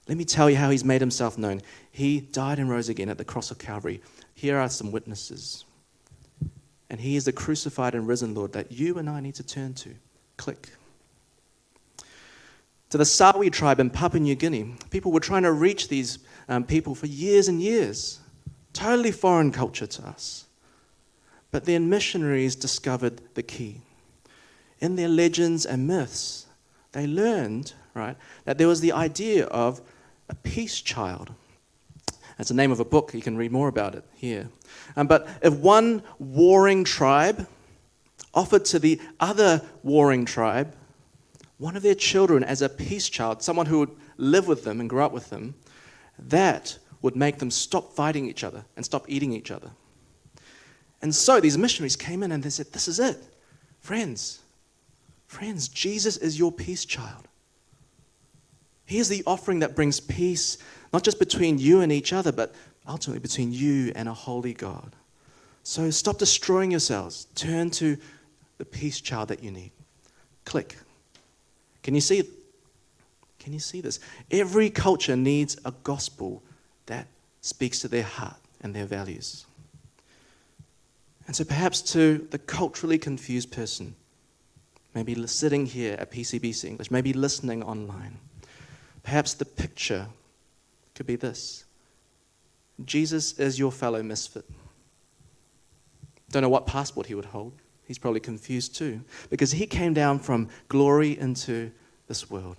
Let 0.09 0.19
me 0.19 0.25
tell 0.25 0.49
you 0.49 0.57
how 0.57 0.71
he's 0.71 0.85
made 0.85 1.01
himself 1.01 1.37
known. 1.37 1.63
He 1.91 2.21
died 2.21 2.59
and 2.59 2.71
rose 2.71 2.89
again 2.89 3.09
at 3.09 3.19
the 3.19 3.25
cross 3.25 3.51
of 3.51 3.59
Calvary. 3.59 4.03
Here 4.37 4.59
are 4.59 4.69
some 4.69 4.93
witnesses. 4.93 5.65
And 6.91 7.01
he 7.01 7.17
is 7.17 7.25
the 7.25 7.33
crucified 7.33 7.95
and 7.95 8.07
risen 8.07 8.35
Lord 8.35 8.53
that 8.53 8.71
you 8.71 8.99
and 8.99 9.11
I 9.11 9.21
need 9.21 9.35
to 9.37 9.43
turn 9.43 9.75
to. 9.75 9.95
Click. 10.37 10.69
To 12.91 12.99
the 12.99 13.05
Sawi 13.05 13.51
tribe 13.51 13.81
in 13.81 13.91
Papua 13.91 14.21
New 14.21 14.35
Guinea, 14.35 14.75
people 14.91 15.11
were 15.11 15.21
trying 15.21 15.43
to 15.43 15.53
reach 15.53 15.89
these 15.89 16.19
um, 16.49 16.65
people 16.65 16.95
for 16.95 17.07
years 17.07 17.49
and 17.49 17.61
years. 17.61 18.21
Totally 18.75 19.11
foreign 19.11 19.51
culture 19.51 19.87
to 19.87 20.07
us. 20.07 20.45
But 21.51 21.65
then 21.65 21.89
missionaries 21.89 22.55
discovered 22.55 23.23
the 23.35 23.43
key. 23.43 23.81
In 24.81 24.97
their 24.97 25.09
legends 25.09 25.65
and 25.65 25.87
myths, 25.87 26.47
they 26.93 27.07
learned, 27.07 27.73
right, 27.95 28.17
that 28.45 28.59
there 28.59 28.69
was 28.69 28.83
the 28.83 28.93
idea 28.93 29.47
of 29.47 29.81
a 30.29 30.35
peace 30.35 30.83
child. 30.83 31.33
That's 32.37 32.49
the 32.49 32.55
name 32.55 32.73
of 32.73 32.81
a 32.81 32.85
book. 32.85 33.15
You 33.15 33.23
can 33.23 33.37
read 33.37 33.53
more 33.53 33.69
about 33.69 33.95
it 33.95 34.05
here. 34.15 34.49
Um, 34.97 35.07
but 35.07 35.29
if 35.43 35.55
one 35.55 36.03
warring 36.19 36.85
tribe 36.85 37.47
offered 38.35 38.65
to 38.67 38.79
the 38.79 39.01
other 39.19 39.63
warring 39.83 40.25
tribe 40.25 40.75
one 41.59 41.77
of 41.77 41.83
their 41.83 41.95
children 41.95 42.45
as 42.45 42.61
a 42.61 42.69
peace 42.69 43.09
child, 43.09 43.43
someone 43.43 43.67
who 43.67 43.79
would 43.81 43.97
live 44.19 44.47
with 44.47 44.65
them 44.65 44.81
and 44.81 44.91
grow 44.91 45.07
up 45.07 45.13
with 45.13 45.31
them, 45.31 45.55
that 46.19 46.79
would 47.03 47.17
make 47.17 47.39
them 47.39 47.51
stop 47.51 47.93
fighting 47.93 48.27
each 48.27 48.45
other 48.45 48.65
and 48.77 48.85
stop 48.85 49.07
eating 49.09 49.33
each 49.33 49.51
other. 49.51 49.71
And 51.03 51.15
so 51.15 51.41
these 51.41 51.57
missionaries 51.57 51.97
came 51.97 52.23
in 52.23 52.33
and 52.33 52.43
they 52.43 52.51
said, 52.51 52.73
This 52.73 52.89
is 52.89 52.99
it. 52.99 53.17
Friends, 53.81 54.41
friends, 55.27 55.69
Jesus 55.69 56.17
is 56.17 56.39
your 56.39 56.53
peace 56.53 56.85
child. 56.85 57.29
He 58.85 58.99
is 58.99 59.09
the 59.09 59.23
offering 59.27 59.61
that 59.61 59.75
brings 59.75 59.99
peace, 59.99 60.59
not 60.93 61.03
just 61.03 61.19
between 61.19 61.59
you 61.59 61.81
and 61.81 61.93
each 61.93 62.13
other, 62.13 62.33
but 62.33 62.55
ultimately 62.87 63.21
between 63.21 63.53
you 63.53 63.93
and 63.95 64.09
a 64.09 64.15
holy 64.15 64.55
God. 64.55 64.95
So 65.63 65.91
stop 65.91 66.19
destroying 66.19 66.71
yourselves. 66.71 67.27
Turn 67.35 67.71
to 67.73 67.97
the 68.59 68.65
peace 68.65 69.01
child 69.01 69.29
that 69.29 69.43
you 69.43 69.51
need. 69.51 69.73
Click. 70.45 70.77
Can 71.83 71.95
you 71.95 72.01
see? 72.01 72.23
Can 73.39 73.53
you 73.53 73.59
see 73.59 73.81
this? 73.81 74.01
Every 74.31 74.71
culture 74.71 75.17
needs 75.17 75.57
a 75.65 75.73
gospel 75.83 76.43
that 76.87 77.07
speaks 77.41 77.81
to 77.81 77.89
their 77.89 78.03
heart 78.03 78.37
and 78.63 78.75
their 78.75 78.87
values. 78.87 79.47
And 81.27 81.35
so 81.35 81.45
perhaps 81.45 81.83
to 81.93 82.27
the 82.31 82.39
culturally 82.39 82.99
confused 82.99 83.51
person, 83.51 83.95
maybe 84.95 85.27
sitting 85.27 85.67
here 85.67 85.97
at 85.99 86.13
PCBC 86.13 86.65
English, 86.65 86.91
maybe 86.91 87.13
listening 87.13 87.63
online, 87.65 88.19
Perhaps 89.07 89.35
the 89.35 89.45
picture 89.45 90.09
could 90.97 91.07
be 91.07 91.17
this 91.17 91.65
Jesus 92.85 93.39
is 93.39 93.59
your 93.59 93.71
fellow 93.71 94.03
misfit. 94.03 94.45
Don't 96.31 96.43
know 96.43 96.49
what 96.49 96.67
passport 96.67 97.07
he 97.07 97.15
would 97.15 97.27
hold. 97.27 97.53
He's 97.87 97.99
probably 97.99 98.19
confused 98.19 98.75
too, 98.75 99.03
because 99.31 99.53
he 99.53 99.67
came 99.67 99.95
down 99.95 100.19
from 100.19 100.49
glory 100.69 101.17
into 101.17 101.71
this 102.09 102.29
world. 102.29 102.57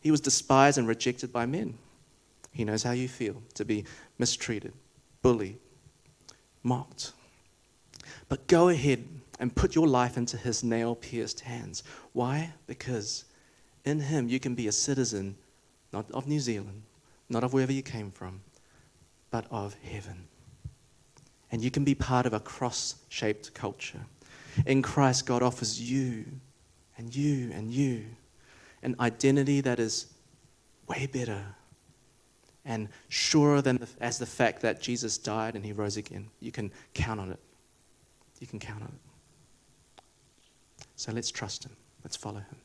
He 0.00 0.10
was 0.10 0.20
despised 0.20 0.76
and 0.76 0.86
rejected 0.86 1.32
by 1.32 1.46
men. 1.46 1.78
He 2.52 2.64
knows 2.64 2.82
how 2.82 2.92
you 2.92 3.08
feel 3.08 3.42
to 3.54 3.64
be 3.64 3.84
mistreated, 4.18 4.74
bullied, 5.22 5.58
mocked. 6.62 7.12
But 8.28 8.46
go 8.48 8.68
ahead 8.68 9.06
and 9.38 9.54
put 9.54 9.74
your 9.74 9.86
life 9.86 10.18
into 10.18 10.36
his 10.36 10.62
nail 10.62 10.94
pierced 10.94 11.40
hands. 11.40 11.82
Why? 12.12 12.52
Because 12.66 13.24
in 13.84 14.00
Him, 14.00 14.28
you 14.28 14.38
can 14.38 14.54
be 14.54 14.68
a 14.68 14.72
citizen, 14.72 15.36
not 15.92 16.10
of 16.12 16.26
New 16.26 16.40
Zealand, 16.40 16.82
not 17.28 17.44
of 17.44 17.52
wherever 17.52 17.72
you 17.72 17.82
came 17.82 18.10
from, 18.10 18.40
but 19.30 19.46
of 19.50 19.74
heaven. 19.82 20.26
And 21.52 21.62
you 21.62 21.70
can 21.70 21.84
be 21.84 21.94
part 21.94 22.26
of 22.26 22.32
a 22.32 22.40
cross 22.40 22.96
shaped 23.08 23.54
culture. 23.54 24.00
In 24.66 24.82
Christ, 24.82 25.26
God 25.26 25.42
offers 25.42 25.80
you 25.80 26.24
and 26.96 27.14
you 27.14 27.50
and 27.52 27.72
you 27.72 28.04
an 28.82 28.96
identity 29.00 29.60
that 29.60 29.78
is 29.78 30.06
way 30.86 31.06
better 31.06 31.44
and 32.64 32.88
surer 33.08 33.62
than 33.62 33.78
the, 33.78 33.88
as 34.00 34.18
the 34.18 34.26
fact 34.26 34.62
that 34.62 34.80
Jesus 34.80 35.18
died 35.18 35.54
and 35.54 35.64
he 35.64 35.72
rose 35.72 35.96
again. 35.96 36.28
You 36.40 36.52
can 36.52 36.70
count 36.94 37.20
on 37.20 37.30
it. 37.30 37.38
You 38.38 38.46
can 38.46 38.58
count 38.58 38.82
on 38.82 38.88
it. 38.88 40.02
So 40.96 41.12
let's 41.12 41.30
trust 41.30 41.64
him. 41.64 41.72
Let's 42.04 42.16
follow 42.16 42.38
him. 42.38 42.56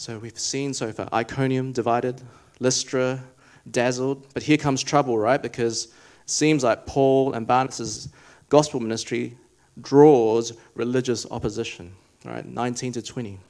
So 0.00 0.16
we've 0.16 0.38
seen 0.38 0.74
so 0.74 0.92
far 0.92 1.08
Iconium 1.12 1.72
divided, 1.72 2.22
Lystra 2.60 3.20
dazzled, 3.68 4.32
but 4.32 4.44
here 4.44 4.56
comes 4.56 4.80
trouble, 4.80 5.18
right? 5.18 5.42
Because 5.42 5.86
it 5.86 5.90
seems 6.30 6.62
like 6.62 6.86
Paul 6.86 7.32
and 7.32 7.48
Barnabas' 7.48 8.08
gospel 8.48 8.78
ministry 8.78 9.36
draws 9.82 10.52
religious 10.76 11.26
opposition, 11.32 11.92
right? 12.24 12.46
19 12.46 12.92
to 12.92 13.02
20. 13.02 13.40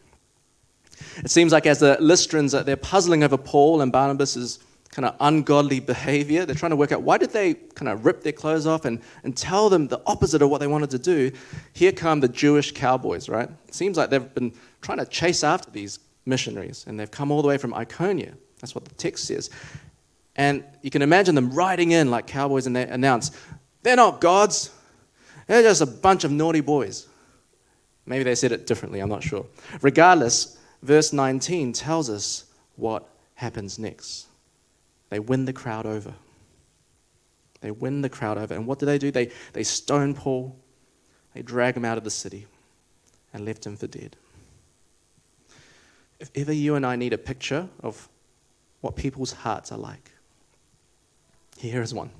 It 1.18 1.30
seems 1.30 1.52
like 1.52 1.66
as 1.66 1.80
the 1.80 1.98
Lystrans, 2.00 2.58
uh, 2.58 2.62
they're 2.62 2.78
puzzling 2.78 3.24
over 3.24 3.36
Paul 3.36 3.82
and 3.82 3.92
Barnabas' 3.92 4.58
kind 4.90 5.04
of 5.04 5.16
ungodly 5.20 5.80
behavior. 5.80 6.46
They're 6.46 6.54
trying 6.54 6.70
to 6.70 6.76
work 6.76 6.92
out 6.92 7.02
why 7.02 7.18
did 7.18 7.30
they 7.30 7.54
kind 7.74 7.90
of 7.90 8.06
rip 8.06 8.22
their 8.22 8.32
clothes 8.32 8.66
off 8.66 8.86
and, 8.86 9.02
and 9.22 9.36
tell 9.36 9.68
them 9.68 9.88
the 9.88 10.00
opposite 10.06 10.40
of 10.40 10.48
what 10.48 10.60
they 10.60 10.66
wanted 10.66 10.88
to 10.90 10.98
do. 10.98 11.30
Here 11.74 11.92
come 11.92 12.20
the 12.20 12.28
Jewish 12.28 12.72
cowboys, 12.72 13.28
right? 13.28 13.50
It 13.68 13.74
seems 13.74 13.98
like 13.98 14.08
they've 14.08 14.34
been 14.34 14.54
trying 14.80 14.98
to 14.98 15.04
chase 15.04 15.44
after 15.44 15.70
these 15.70 15.98
missionaries, 16.28 16.84
and 16.86 17.00
they've 17.00 17.10
come 17.10 17.32
all 17.32 17.42
the 17.42 17.48
way 17.48 17.58
from 17.58 17.72
Iconia. 17.72 18.34
That's 18.60 18.74
what 18.74 18.84
the 18.84 18.94
text 18.94 19.24
says. 19.24 19.50
And 20.36 20.62
you 20.82 20.90
can 20.90 21.02
imagine 21.02 21.34
them 21.34 21.50
riding 21.50 21.90
in 21.90 22.10
like 22.10 22.26
cowboys, 22.26 22.66
and 22.66 22.76
they 22.76 22.84
announce, 22.84 23.32
They're 23.82 23.96
not 23.96 24.20
gods, 24.20 24.70
they're 25.48 25.62
just 25.62 25.80
a 25.80 25.86
bunch 25.86 26.24
of 26.24 26.30
naughty 26.30 26.60
boys. 26.60 27.08
Maybe 28.06 28.22
they 28.22 28.34
said 28.34 28.52
it 28.52 28.66
differently, 28.66 29.00
I'm 29.00 29.08
not 29.08 29.22
sure. 29.22 29.46
Regardless, 29.82 30.58
verse 30.82 31.12
19 31.12 31.72
tells 31.72 32.08
us 32.08 32.44
what 32.76 33.08
happens 33.34 33.78
next. 33.78 34.26
They 35.10 35.18
win 35.18 35.44
the 35.44 35.52
crowd 35.52 35.86
over. 35.86 36.14
They 37.60 37.70
win 37.70 38.02
the 38.02 38.08
crowd 38.08 38.38
over. 38.38 38.54
And 38.54 38.66
what 38.66 38.78
do 38.78 38.86
they 38.86 38.98
do? 38.98 39.10
They, 39.10 39.30
they 39.52 39.64
stone 39.64 40.14
Paul, 40.14 40.56
they 41.34 41.42
drag 41.42 41.76
him 41.76 41.84
out 41.84 41.98
of 41.98 42.04
the 42.04 42.10
city, 42.10 42.46
and 43.32 43.44
left 43.44 43.66
him 43.66 43.76
for 43.76 43.86
dead. 43.86 44.16
If 46.20 46.30
ever 46.34 46.52
you 46.52 46.74
and 46.74 46.84
I 46.84 46.96
need 46.96 47.12
a 47.12 47.18
picture 47.18 47.68
of 47.80 48.08
what 48.80 48.96
people's 48.96 49.32
hearts 49.32 49.70
are 49.72 49.78
like, 49.78 50.10
here 51.58 51.82
is 51.82 51.94
one. 51.94 52.10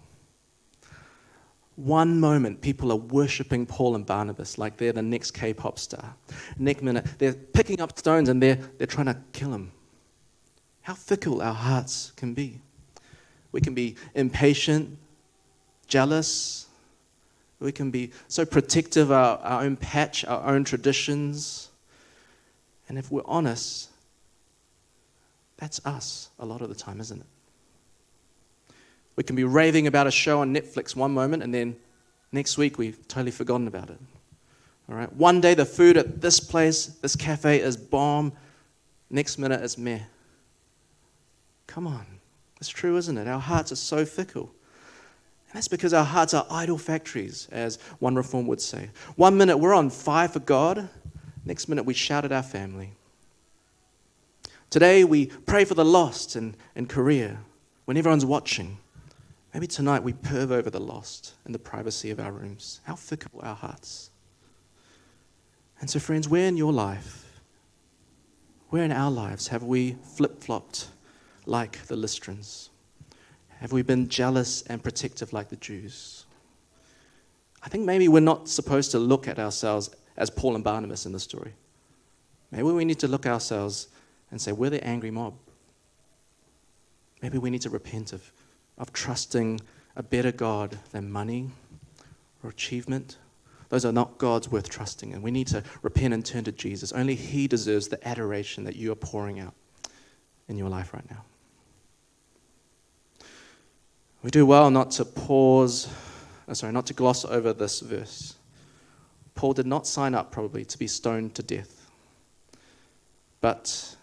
One 1.77 2.19
moment, 2.19 2.61
people 2.61 2.91
are 2.91 2.97
worshipping 2.97 3.65
Paul 3.65 3.95
and 3.95 4.05
Barnabas 4.05 4.59
like 4.59 4.77
they're 4.77 4.93
the 4.93 5.03
next 5.03 5.31
K 5.31 5.55
pop 5.55 5.79
star. 5.79 6.15
Next 6.59 6.83
minute, 6.83 7.07
they're 7.19 7.35
picking 7.35 7.81
up 7.81 7.97
stones 7.97 8.29
and 8.29 8.43
they're, 8.43 8.57
they're 8.79 8.87
trying 8.89 9.07
to 9.07 9.17
kill 9.33 9.55
him. 9.55 9.71
How 10.83 10.95
fickle 10.95 11.41
our 11.41 11.55
hearts 11.55 12.13
can 12.17 12.35
be. 12.35 12.61
We 13.53 13.61
can 13.61 13.75
be 13.75 13.95
impatient, 14.15 14.99
jealous. 15.87 16.67
We 17.61 17.73
can 17.73 17.91
be 17.91 18.13
so 18.27 18.45
protective 18.45 19.11
of 19.11 19.13
our, 19.13 19.39
our 19.39 19.63
own 19.63 19.77
patch, 19.77 20.25
our 20.25 20.47
own 20.47 20.65
traditions. 20.65 21.69
And 22.88 22.98
if 22.98 23.11
we're 23.11 23.22
honest, 23.27 23.90
that's 25.59 25.85
us 25.85 26.31
a 26.38 26.46
lot 26.46 26.62
of 26.62 26.68
the 26.68 26.74
time, 26.74 27.01
isn't 27.01 27.20
it? 27.20 28.74
We 29.16 29.24
can 29.24 29.37
be 29.37 29.44
raving 29.44 29.87
about 29.87 30.07
a 30.07 30.11
show 30.11 30.40
on 30.40 30.55
Netflix 30.55 30.94
one 30.94 31.12
moment 31.12 31.42
and 31.42 31.53
then 31.53 31.77
next 32.33 32.57
week 32.57 32.79
we've 32.79 33.07
totally 33.09 33.33
forgotten 33.33 33.66
about 33.66 33.90
it. 33.90 33.98
All 34.88 34.96
right? 34.96 35.12
One 35.12 35.40
day 35.40 35.55
the 35.55 35.66
food 35.66 35.96
at 35.96 36.20
this 36.20 36.40
place, 36.40 36.87
this 36.87 37.16
cafe 37.16 37.61
is 37.61 37.77
bomb. 37.77 38.33
Next 39.11 39.38
minute 39.38 39.61
it's 39.62 39.77
meh. 39.77 40.01
Come 41.66 41.87
on. 41.87 42.07
It's 42.61 42.68
true, 42.68 42.96
isn't 42.96 43.18
it? 43.18 43.29
Our 43.29 43.40
hearts 43.40 43.72
are 43.72 43.77
so 43.77 44.05
fickle. 44.05 44.53
And 45.48 45.57
that's 45.57 45.68
because 45.68 45.94
our 45.94 46.05
hearts 46.05 46.35
are 46.35 46.46
idol 46.51 46.79
factories, 46.79 47.48
as 47.51 47.79
one 48.01 48.14
reform 48.14 48.46
would 48.46 48.61
say. 48.61 48.90
One 49.16 49.37
minute 49.37 49.57
we're 49.57 49.74
on 49.74 49.90
fire 49.90 50.29
for 50.29 50.40
God, 50.40 50.88
next 51.49 51.67
minute 51.67 51.85
we 51.85 51.95
shout 51.95 52.27
at 52.27 52.31
our 52.31 52.43
family. 52.43 52.93
Today 54.69 55.03
we 55.03 55.27
pray 55.27 55.65
for 55.65 55.75
the 55.75 55.85
lost 55.85 56.37
in, 56.37 56.55
in 56.77 56.87
Korea 56.87 57.39
when 57.87 57.97
everyone's 57.97 58.27
watching. 58.27 58.77
Maybe 59.55 59.67
tonight 59.67 60.03
we 60.03 60.13
perv 60.13 60.51
over 60.51 60.69
the 60.69 60.79
lost 60.79 61.33
in 61.47 61.53
the 61.53 61.59
privacy 61.59 62.11
of 62.11 62.21
our 62.21 62.33
rooms. 62.33 62.81
How 62.85 62.95
fickle 62.97 63.41
our 63.43 63.55
hearts. 63.55 64.11
And 65.81 65.89
so, 65.89 65.99
friends, 65.99 66.29
where 66.29 66.47
in 66.47 66.59
your 66.59 66.73
life, 66.73 67.41
where 68.69 68.85
in 68.85 68.93
our 68.93 69.11
lives 69.11 69.49
have 69.49 69.63
we 69.63 69.97
flip 70.17 70.43
flopped 70.43 70.89
like 71.47 71.87
the 71.87 71.97
Lystrans? 71.97 72.69
Have 73.61 73.73
we 73.73 73.81
been 73.81 74.09
jealous 74.09 74.63
and 74.63 74.83
protective 74.83 75.33
like 75.33 75.49
the 75.49 75.57
Jews? 75.57 76.27
I 77.63 77.71
think 77.71 77.87
maybe 77.87 78.07
we're 78.07 78.21
not 78.21 78.49
supposed 78.49 78.91
to 78.91 78.99
look 78.99 79.27
at 79.27 79.39
ourselves 79.39 79.91
as 80.19 80.29
Paul 80.29 80.57
and 80.57 80.65
Barnabas 80.65 81.07
in 81.07 81.13
the 81.13 81.21
story. 81.21 81.55
Maybe 82.51 82.65
we 82.65 82.85
need 82.85 82.99
to 82.99 83.09
look 83.09 83.25
ourselves 83.25 83.89
and 84.31 84.41
say, 84.41 84.53
we're 84.53 84.69
the 84.69 84.85
angry 84.85 85.11
mob. 85.11 85.35
Maybe 87.23 87.39
we 87.39 87.51
need 87.51 87.63
to 87.63 87.71
repent 87.71 88.13
of, 88.13 88.31
of 88.77 88.93
trusting 88.93 89.61
a 89.97 90.03
better 90.03 90.33
God 90.33 90.79
than 90.91 91.11
money 91.11 91.51
or 92.43 92.51
achievement. 92.51 93.17
Those 93.69 93.85
are 93.85 93.93
not 93.93 94.19
gods 94.19 94.49
worth 94.49 94.69
trusting, 94.69 95.13
and 95.13 95.23
we 95.23 95.31
need 95.31 95.47
to 95.49 95.63
repent 95.83 96.15
and 96.15 96.25
turn 96.25 96.45
to 96.45 96.53
Jesus. 96.53 96.93
Only 96.93 97.15
He 97.15 97.47
deserves 97.47 97.89
the 97.89 98.07
adoration 98.07 98.65
that 98.65 98.77
you 98.77 98.93
are 98.93 98.97
pouring 98.97 99.41
out 99.41 99.55
in 100.49 100.57
your 100.57 100.69
life 100.69 100.95
right 100.95 101.09
now. 101.11 101.25
We 104.23 104.31
do 104.31 104.47
well 104.47 104.71
not 104.71 104.91
to 104.93 105.05
pause, 105.05 105.89
oh, 106.49 106.55
sorry, 106.55 106.73
not 106.73 106.87
to 106.87 106.95
gloss 106.95 107.25
over 107.25 107.53
this 107.53 107.81
verse. 107.81 108.38
Paul 109.38 109.53
did 109.53 109.68
not 109.68 109.87
sign 109.87 110.16
up, 110.16 110.33
probably, 110.33 110.64
to 110.64 110.77
be 110.77 110.88
stoned 110.88 111.37
to 111.37 111.44
death. 111.44 111.88
But 113.40 113.94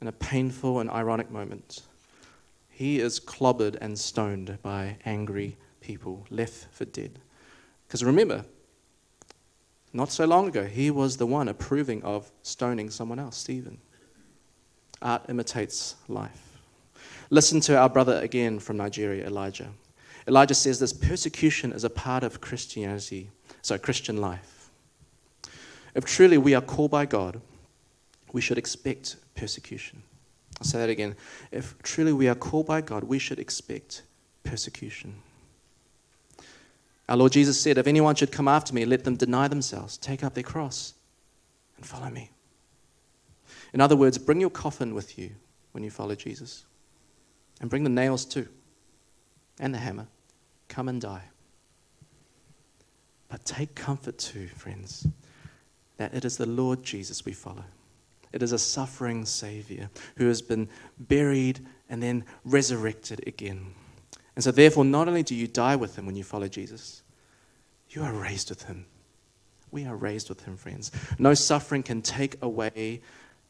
in 0.00 0.08
a 0.08 0.12
painful 0.12 0.80
and 0.80 0.90
ironic 0.90 1.30
moment, 1.30 1.82
he 2.68 2.98
is 2.98 3.20
clobbered 3.20 3.78
and 3.80 3.96
stoned 3.96 4.58
by 4.60 4.96
angry 5.04 5.56
people, 5.80 6.26
left 6.30 6.66
for 6.72 6.84
dead. 6.84 7.20
Because 7.86 8.02
remember, 8.02 8.44
not 9.92 10.10
so 10.10 10.24
long 10.24 10.48
ago, 10.48 10.64
he 10.64 10.90
was 10.90 11.16
the 11.16 11.26
one 11.26 11.46
approving 11.46 12.02
of 12.02 12.32
stoning 12.42 12.90
someone 12.90 13.20
else, 13.20 13.36
Stephen. 13.36 13.78
Art 15.00 15.26
imitates 15.28 15.94
life. 16.08 16.58
Listen 17.30 17.60
to 17.60 17.78
our 17.78 17.88
brother 17.88 18.18
again 18.18 18.58
from 18.58 18.78
Nigeria, 18.78 19.28
Elijah. 19.28 19.68
Elijah 20.26 20.54
says 20.54 20.80
this 20.80 20.92
persecution 20.92 21.70
is 21.72 21.84
a 21.84 21.90
part 21.90 22.24
of 22.24 22.40
Christianity, 22.40 23.30
so 23.64 23.78
Christian 23.78 24.18
life. 24.18 24.68
If 25.94 26.04
truly 26.04 26.36
we 26.36 26.54
are 26.54 26.60
called 26.60 26.90
by 26.90 27.06
God, 27.06 27.40
we 28.32 28.42
should 28.42 28.58
expect 28.58 29.16
persecution. 29.34 30.02
I'll 30.60 30.66
say 30.66 30.78
that 30.78 30.90
again. 30.90 31.16
If 31.50 31.74
truly 31.82 32.12
we 32.12 32.28
are 32.28 32.34
called 32.34 32.66
by 32.66 32.82
God, 32.82 33.04
we 33.04 33.18
should 33.18 33.38
expect 33.38 34.02
persecution. 34.42 35.14
Our 37.08 37.16
Lord 37.16 37.32
Jesus 37.32 37.58
said, 37.58 37.78
If 37.78 37.86
anyone 37.86 38.14
should 38.14 38.30
come 38.30 38.48
after 38.48 38.74
me, 38.74 38.84
let 38.84 39.04
them 39.04 39.16
deny 39.16 39.48
themselves, 39.48 39.96
take 39.96 40.22
up 40.22 40.34
their 40.34 40.44
cross, 40.44 40.92
and 41.76 41.86
follow 41.86 42.10
me. 42.10 42.30
In 43.72 43.80
other 43.80 43.96
words, 43.96 44.18
bring 44.18 44.40
your 44.40 44.50
coffin 44.50 44.94
with 44.94 45.18
you 45.18 45.30
when 45.72 45.82
you 45.82 45.90
follow 45.90 46.14
Jesus. 46.14 46.64
And 47.62 47.70
bring 47.70 47.84
the 47.84 47.90
nails 47.90 48.26
too, 48.26 48.48
and 49.58 49.72
the 49.72 49.78
hammer. 49.78 50.06
Come 50.68 50.88
and 50.88 51.00
die. 51.00 51.24
But 53.34 53.44
take 53.44 53.74
comfort 53.74 54.16
too, 54.16 54.46
friends, 54.46 55.08
that 55.96 56.14
it 56.14 56.24
is 56.24 56.36
the 56.36 56.46
Lord 56.46 56.84
Jesus 56.84 57.24
we 57.24 57.32
follow. 57.32 57.64
It 58.32 58.44
is 58.44 58.52
a 58.52 58.58
suffering 58.60 59.24
Savior 59.24 59.90
who 60.14 60.28
has 60.28 60.40
been 60.40 60.68
buried 61.00 61.58
and 61.90 62.00
then 62.00 62.26
resurrected 62.44 63.26
again. 63.26 63.74
And 64.36 64.44
so, 64.44 64.52
therefore, 64.52 64.84
not 64.84 65.08
only 65.08 65.24
do 65.24 65.34
you 65.34 65.48
die 65.48 65.74
with 65.74 65.98
Him 65.98 66.06
when 66.06 66.14
you 66.14 66.22
follow 66.22 66.46
Jesus, 66.46 67.02
you 67.90 68.04
are 68.04 68.12
raised 68.12 68.50
with 68.50 68.62
Him. 68.62 68.86
We 69.72 69.84
are 69.84 69.96
raised 69.96 70.28
with 70.28 70.44
Him, 70.44 70.56
friends. 70.56 70.92
No 71.18 71.34
suffering 71.34 71.82
can 71.82 72.02
take 72.02 72.40
away 72.40 73.00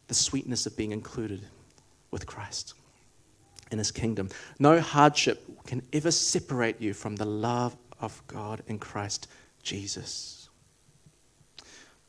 the 0.08 0.14
sweetness 0.14 0.64
of 0.64 0.78
being 0.78 0.92
included 0.92 1.42
with 2.10 2.24
Christ 2.26 2.72
in 3.70 3.76
His 3.76 3.90
kingdom. 3.90 4.30
No 4.58 4.80
hardship 4.80 5.46
can 5.66 5.82
ever 5.92 6.10
separate 6.10 6.80
you 6.80 6.94
from 6.94 7.16
the 7.16 7.26
love 7.26 7.76
of 8.00 8.22
God 8.28 8.62
in 8.66 8.78
Christ 8.78 9.28
Jesus. 9.64 10.48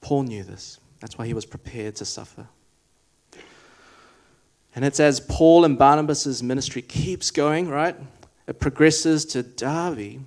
Paul 0.01 0.23
knew 0.23 0.43
this. 0.43 0.79
That's 0.99 1.17
why 1.17 1.25
he 1.25 1.33
was 1.33 1.45
prepared 1.45 1.95
to 1.95 2.05
suffer. 2.05 2.47
And 4.75 4.83
it's 4.83 4.99
as 4.99 5.19
Paul 5.19 5.65
and 5.65 5.77
Barnabas' 5.77 6.43
ministry 6.43 6.81
keeps 6.81 7.31
going, 7.31 7.69
right? 7.69 7.95
It 8.47 8.59
progresses 8.59 9.25
to 9.27 9.41
Derbe 9.41 10.21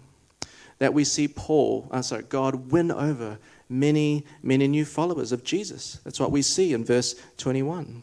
that 0.79 0.95
we 0.95 1.05
see 1.05 1.29
Paul, 1.29 1.88
uh, 1.91 2.03
sorry, 2.03 2.23
God 2.23 2.73
win 2.73 2.91
over 2.91 3.38
many, 3.69 4.25
many 4.43 4.67
new 4.67 4.85
followers 4.85 5.33
of 5.33 5.45
Jesus. 5.45 6.01
That's 6.05 6.19
what 6.19 6.31
we 6.31 6.43
see 6.43 6.73
in 6.73 6.85
verse 6.85 7.14
21. 7.37 8.03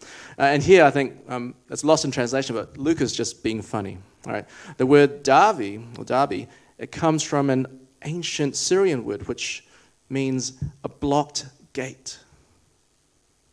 Uh, 0.00 0.04
and 0.42 0.62
here, 0.62 0.84
I 0.84 0.90
think 0.90 1.14
um, 1.28 1.54
it's 1.70 1.84
lost 1.84 2.04
in 2.04 2.10
translation, 2.10 2.54
but 2.54 2.76
Luke 2.76 3.00
is 3.00 3.12
just 3.12 3.42
being 3.42 3.62
funny. 3.62 3.98
All 4.26 4.32
right, 4.32 4.46
the 4.76 4.86
word 4.86 5.22
Derbe 5.22 5.82
or 5.98 6.04
Derbe 6.04 6.48
it 6.78 6.92
comes 6.92 7.22
from 7.22 7.50
an 7.50 7.66
ancient 8.04 8.56
Syrian 8.56 9.04
word 9.04 9.28
which 9.28 9.64
means 10.08 10.54
a 10.84 10.88
blocked 10.88 11.46
gate. 11.72 12.18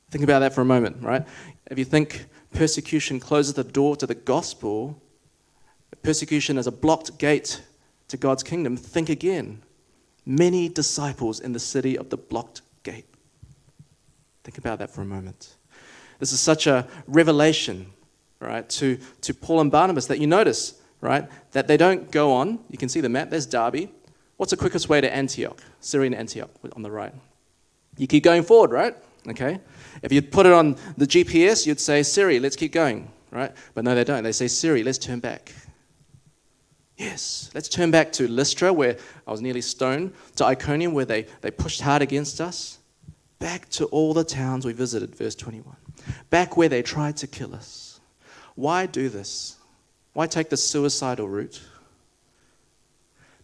Think 0.09 0.23
about 0.23 0.39
that 0.39 0.53
for 0.53 0.61
a 0.61 0.65
moment, 0.65 1.01
right? 1.01 1.25
If 1.69 1.77
you 1.77 1.85
think 1.85 2.25
persecution 2.53 3.19
closes 3.19 3.53
the 3.53 3.63
door 3.63 3.95
to 3.97 4.07
the 4.07 4.15
gospel, 4.15 5.01
persecution 6.05 6.57
is 6.57 6.67
a 6.67 6.71
blocked 6.71 7.17
gate 7.17 7.61
to 8.07 8.17
God's 8.17 8.43
kingdom, 8.43 8.77
think 8.77 9.09
again. 9.09 9.61
Many 10.25 10.69
disciples 10.69 11.39
in 11.39 11.53
the 11.53 11.59
city 11.59 11.97
of 11.97 12.09
the 12.09 12.17
blocked 12.17 12.61
gate. 12.83 13.05
Think 14.43 14.57
about 14.57 14.79
that 14.79 14.91
for 14.91 15.01
a 15.01 15.05
moment. 15.05 15.55
This 16.19 16.31
is 16.31 16.39
such 16.39 16.67
a 16.67 16.87
revelation, 17.07 17.87
right, 18.39 18.67
to, 18.69 18.99
to 19.21 19.33
Paul 19.33 19.61
and 19.61 19.71
Barnabas 19.71 20.05
that 20.07 20.19
you 20.19 20.27
notice, 20.27 20.79
right, 21.01 21.27
that 21.51 21.67
they 21.67 21.77
don't 21.77 22.11
go 22.11 22.31
on. 22.31 22.59
You 22.69 22.77
can 22.77 22.89
see 22.89 23.01
the 23.01 23.09
map, 23.09 23.29
there's 23.31 23.47
Derbe. 23.47 23.89
What's 24.37 24.51
the 24.51 24.57
quickest 24.57 24.89
way 24.89 25.01
to 25.01 25.13
Antioch? 25.13 25.61
Syrian 25.79 26.13
Antioch 26.13 26.49
on 26.75 26.81
the 26.81 26.91
right. 26.91 27.13
You 27.97 28.07
keep 28.07 28.23
going 28.23 28.43
forward, 28.43 28.71
right? 28.71 28.95
Okay? 29.27 29.59
If 30.01 30.11
you 30.11 30.21
put 30.21 30.45
it 30.45 30.51
on 30.51 30.75
the 30.97 31.07
GPS, 31.07 31.65
you'd 31.65 31.79
say, 31.79 32.03
Siri, 32.03 32.39
let's 32.39 32.55
keep 32.55 32.71
going, 32.71 33.11
right? 33.31 33.51
But 33.73 33.85
no, 33.85 33.95
they 33.95 34.03
don't. 34.03 34.23
They 34.23 34.31
say, 34.31 34.47
Siri, 34.47 34.83
let's 34.83 34.97
turn 34.97 35.19
back. 35.19 35.53
Yes, 36.97 37.51
let's 37.53 37.67
turn 37.67 37.91
back 37.91 38.11
to 38.13 38.27
Lystra, 38.27 38.71
where 38.71 38.97
I 39.27 39.31
was 39.31 39.41
nearly 39.41 39.61
stoned, 39.61 40.13
to 40.37 40.45
Iconium, 40.45 40.93
where 40.93 41.05
they, 41.05 41.25
they 41.41 41.51
pushed 41.51 41.81
hard 41.81 42.01
against 42.01 42.39
us, 42.39 42.79
back 43.39 43.67
to 43.71 43.85
all 43.85 44.13
the 44.13 44.23
towns 44.23 44.65
we 44.65 44.71
visited, 44.71 45.13
verse 45.15 45.35
21, 45.35 45.75
back 46.29 46.55
where 46.55 46.69
they 46.69 46.81
tried 46.81 47.17
to 47.17 47.27
kill 47.27 47.53
us. 47.53 47.99
Why 48.55 48.85
do 48.85 49.09
this? 49.09 49.57
Why 50.13 50.27
take 50.27 50.49
the 50.49 50.55
suicidal 50.55 51.27
route? 51.27 51.61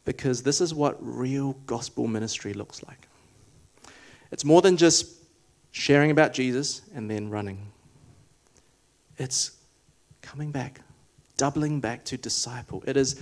Because 0.06 0.44
this 0.44 0.62
is 0.62 0.74
what 0.74 0.98
real 1.00 1.54
gospel 1.66 2.08
ministry 2.08 2.54
looks 2.54 2.82
like. 2.84 3.08
It's 4.32 4.46
more 4.46 4.62
than 4.62 4.78
just 4.78 5.08
sharing 5.72 6.12
about 6.12 6.34
Jesus 6.34 6.82
and 6.96 7.10
then 7.10 7.30
running. 7.30 7.72
It's 9.18 9.52
coming 10.22 10.52
back, 10.52 10.82
doubling 11.38 11.80
back 11.80 12.06
to 12.06 12.18
disciple. 12.18 12.84
It 12.88 12.98
is 12.98 13.22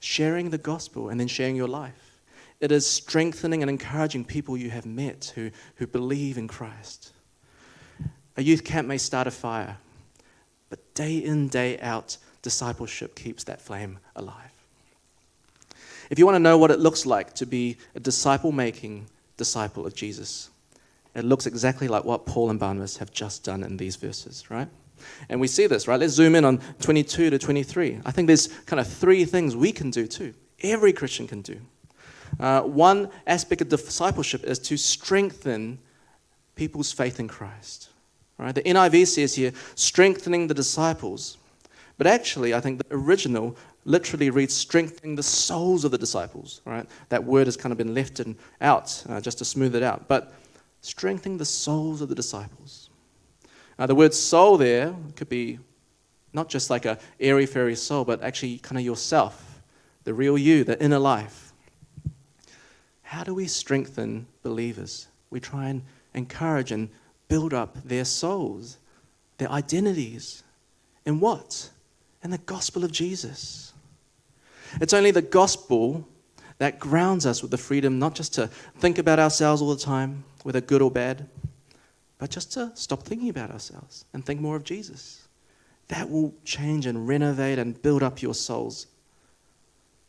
sharing 0.00 0.50
the 0.50 0.58
gospel 0.58 1.08
and 1.08 1.18
then 1.18 1.28
sharing 1.28 1.56
your 1.56 1.68
life. 1.68 2.20
It 2.60 2.72
is 2.72 2.86
strengthening 2.86 3.62
and 3.62 3.70
encouraging 3.70 4.24
people 4.24 4.56
you 4.56 4.70
have 4.70 4.86
met 4.86 5.32
who, 5.34 5.50
who 5.76 5.86
believe 5.86 6.36
in 6.36 6.46
Christ. 6.46 7.12
A 8.36 8.42
youth 8.42 8.64
camp 8.64 8.86
may 8.86 8.98
start 8.98 9.26
a 9.26 9.30
fire, 9.30 9.78
but 10.68 10.94
day 10.94 11.16
in, 11.18 11.48
day 11.48 11.78
out, 11.80 12.16
discipleship 12.42 13.14
keeps 13.14 13.44
that 13.44 13.60
flame 13.60 13.98
alive. 14.14 14.49
If 16.10 16.18
you 16.18 16.26
want 16.26 16.34
to 16.34 16.40
know 16.40 16.58
what 16.58 16.72
it 16.72 16.80
looks 16.80 17.06
like 17.06 17.34
to 17.34 17.46
be 17.46 17.76
a 17.94 18.00
disciple 18.00 18.50
making 18.50 19.06
disciple 19.36 19.86
of 19.86 19.94
Jesus, 19.94 20.50
it 21.14 21.24
looks 21.24 21.46
exactly 21.46 21.88
like 21.88 22.04
what 22.04 22.26
Paul 22.26 22.50
and 22.50 22.58
Barnabas 22.58 22.96
have 22.98 23.12
just 23.12 23.44
done 23.44 23.62
in 23.62 23.76
these 23.76 23.96
verses, 23.96 24.50
right? 24.50 24.68
And 25.28 25.40
we 25.40 25.46
see 25.46 25.66
this, 25.66 25.88
right? 25.88 25.98
Let's 25.98 26.12
zoom 26.12 26.34
in 26.34 26.44
on 26.44 26.60
22 26.80 27.30
to 27.30 27.38
23. 27.38 28.00
I 28.04 28.10
think 28.10 28.26
there's 28.26 28.48
kind 28.66 28.80
of 28.80 28.86
three 28.86 29.24
things 29.24 29.56
we 29.56 29.72
can 29.72 29.90
do 29.90 30.06
too. 30.06 30.34
Every 30.62 30.92
Christian 30.92 31.26
can 31.26 31.42
do. 31.42 31.60
Uh, 32.38 32.62
one 32.62 33.08
aspect 33.26 33.62
of 33.62 33.68
discipleship 33.68 34.44
is 34.44 34.58
to 34.58 34.76
strengthen 34.76 35.78
people's 36.54 36.92
faith 36.92 37.20
in 37.20 37.28
Christ. 37.28 37.88
Right? 38.36 38.54
The 38.54 38.62
NIV 38.62 39.06
says 39.06 39.34
here, 39.34 39.52
strengthening 39.74 40.46
the 40.46 40.54
disciples. 40.54 41.38
But 41.98 42.06
actually, 42.06 42.54
I 42.54 42.60
think 42.60 42.78
the 42.78 42.94
original 42.94 43.56
literally 43.84 44.30
reads 44.30 44.54
strengthening 44.54 45.16
the 45.16 45.22
souls 45.22 45.84
of 45.84 45.90
the 45.90 45.98
disciples. 45.98 46.60
Right? 46.64 46.86
That 47.08 47.24
word 47.24 47.46
has 47.46 47.56
kind 47.56 47.72
of 47.72 47.78
been 47.78 47.94
left 47.94 48.20
in, 48.20 48.36
out 48.60 49.04
uh, 49.08 49.20
just 49.20 49.38
to 49.38 49.44
smooth 49.44 49.74
it 49.74 49.82
out. 49.82 50.08
But 50.08 50.32
strengthening 50.80 51.38
the 51.38 51.44
souls 51.44 52.00
of 52.00 52.08
the 52.08 52.14
disciples. 52.14 52.90
Now, 53.78 53.86
the 53.86 53.94
word 53.94 54.14
soul 54.14 54.56
there 54.56 54.94
could 55.16 55.28
be 55.28 55.58
not 56.32 56.48
just 56.48 56.70
like 56.70 56.84
a 56.84 56.98
airy 57.18 57.46
fairy 57.46 57.74
soul, 57.74 58.04
but 58.04 58.22
actually 58.22 58.58
kind 58.58 58.78
of 58.78 58.84
yourself, 58.84 59.62
the 60.04 60.14
real 60.14 60.38
you, 60.38 60.64
the 60.64 60.82
inner 60.82 60.98
life. 60.98 61.52
How 63.02 63.24
do 63.24 63.34
we 63.34 63.46
strengthen 63.46 64.26
believers 64.42 65.08
we 65.30 65.40
try 65.40 65.68
and 65.68 65.82
encourage 66.14 66.72
and 66.72 66.90
build 67.28 67.54
up 67.54 67.82
their 67.84 68.04
souls, 68.04 68.76
their 69.38 69.50
identities. 69.50 70.42
In 71.06 71.20
what? 71.20 71.70
In 72.22 72.30
the 72.30 72.38
gospel 72.38 72.84
of 72.84 72.92
Jesus. 72.92 73.69
It's 74.80 74.92
only 74.92 75.10
the 75.10 75.22
gospel 75.22 76.06
that 76.58 76.78
grounds 76.78 77.24
us 77.24 77.42
with 77.42 77.50
the 77.50 77.58
freedom 77.58 77.98
not 77.98 78.14
just 78.14 78.34
to 78.34 78.46
think 78.78 78.98
about 78.98 79.18
ourselves 79.18 79.62
all 79.62 79.74
the 79.74 79.80
time, 79.80 80.24
whether 80.42 80.60
good 80.60 80.82
or 80.82 80.90
bad, 80.90 81.28
but 82.18 82.30
just 82.30 82.52
to 82.52 82.70
stop 82.74 83.02
thinking 83.02 83.30
about 83.30 83.50
ourselves 83.50 84.04
and 84.12 84.24
think 84.24 84.40
more 84.40 84.56
of 84.56 84.64
Jesus. 84.64 85.26
That 85.88 86.08
will 86.08 86.34
change 86.44 86.86
and 86.86 87.08
renovate 87.08 87.58
and 87.58 87.80
build 87.80 88.02
up 88.02 88.22
your 88.22 88.34
souls. 88.34 88.86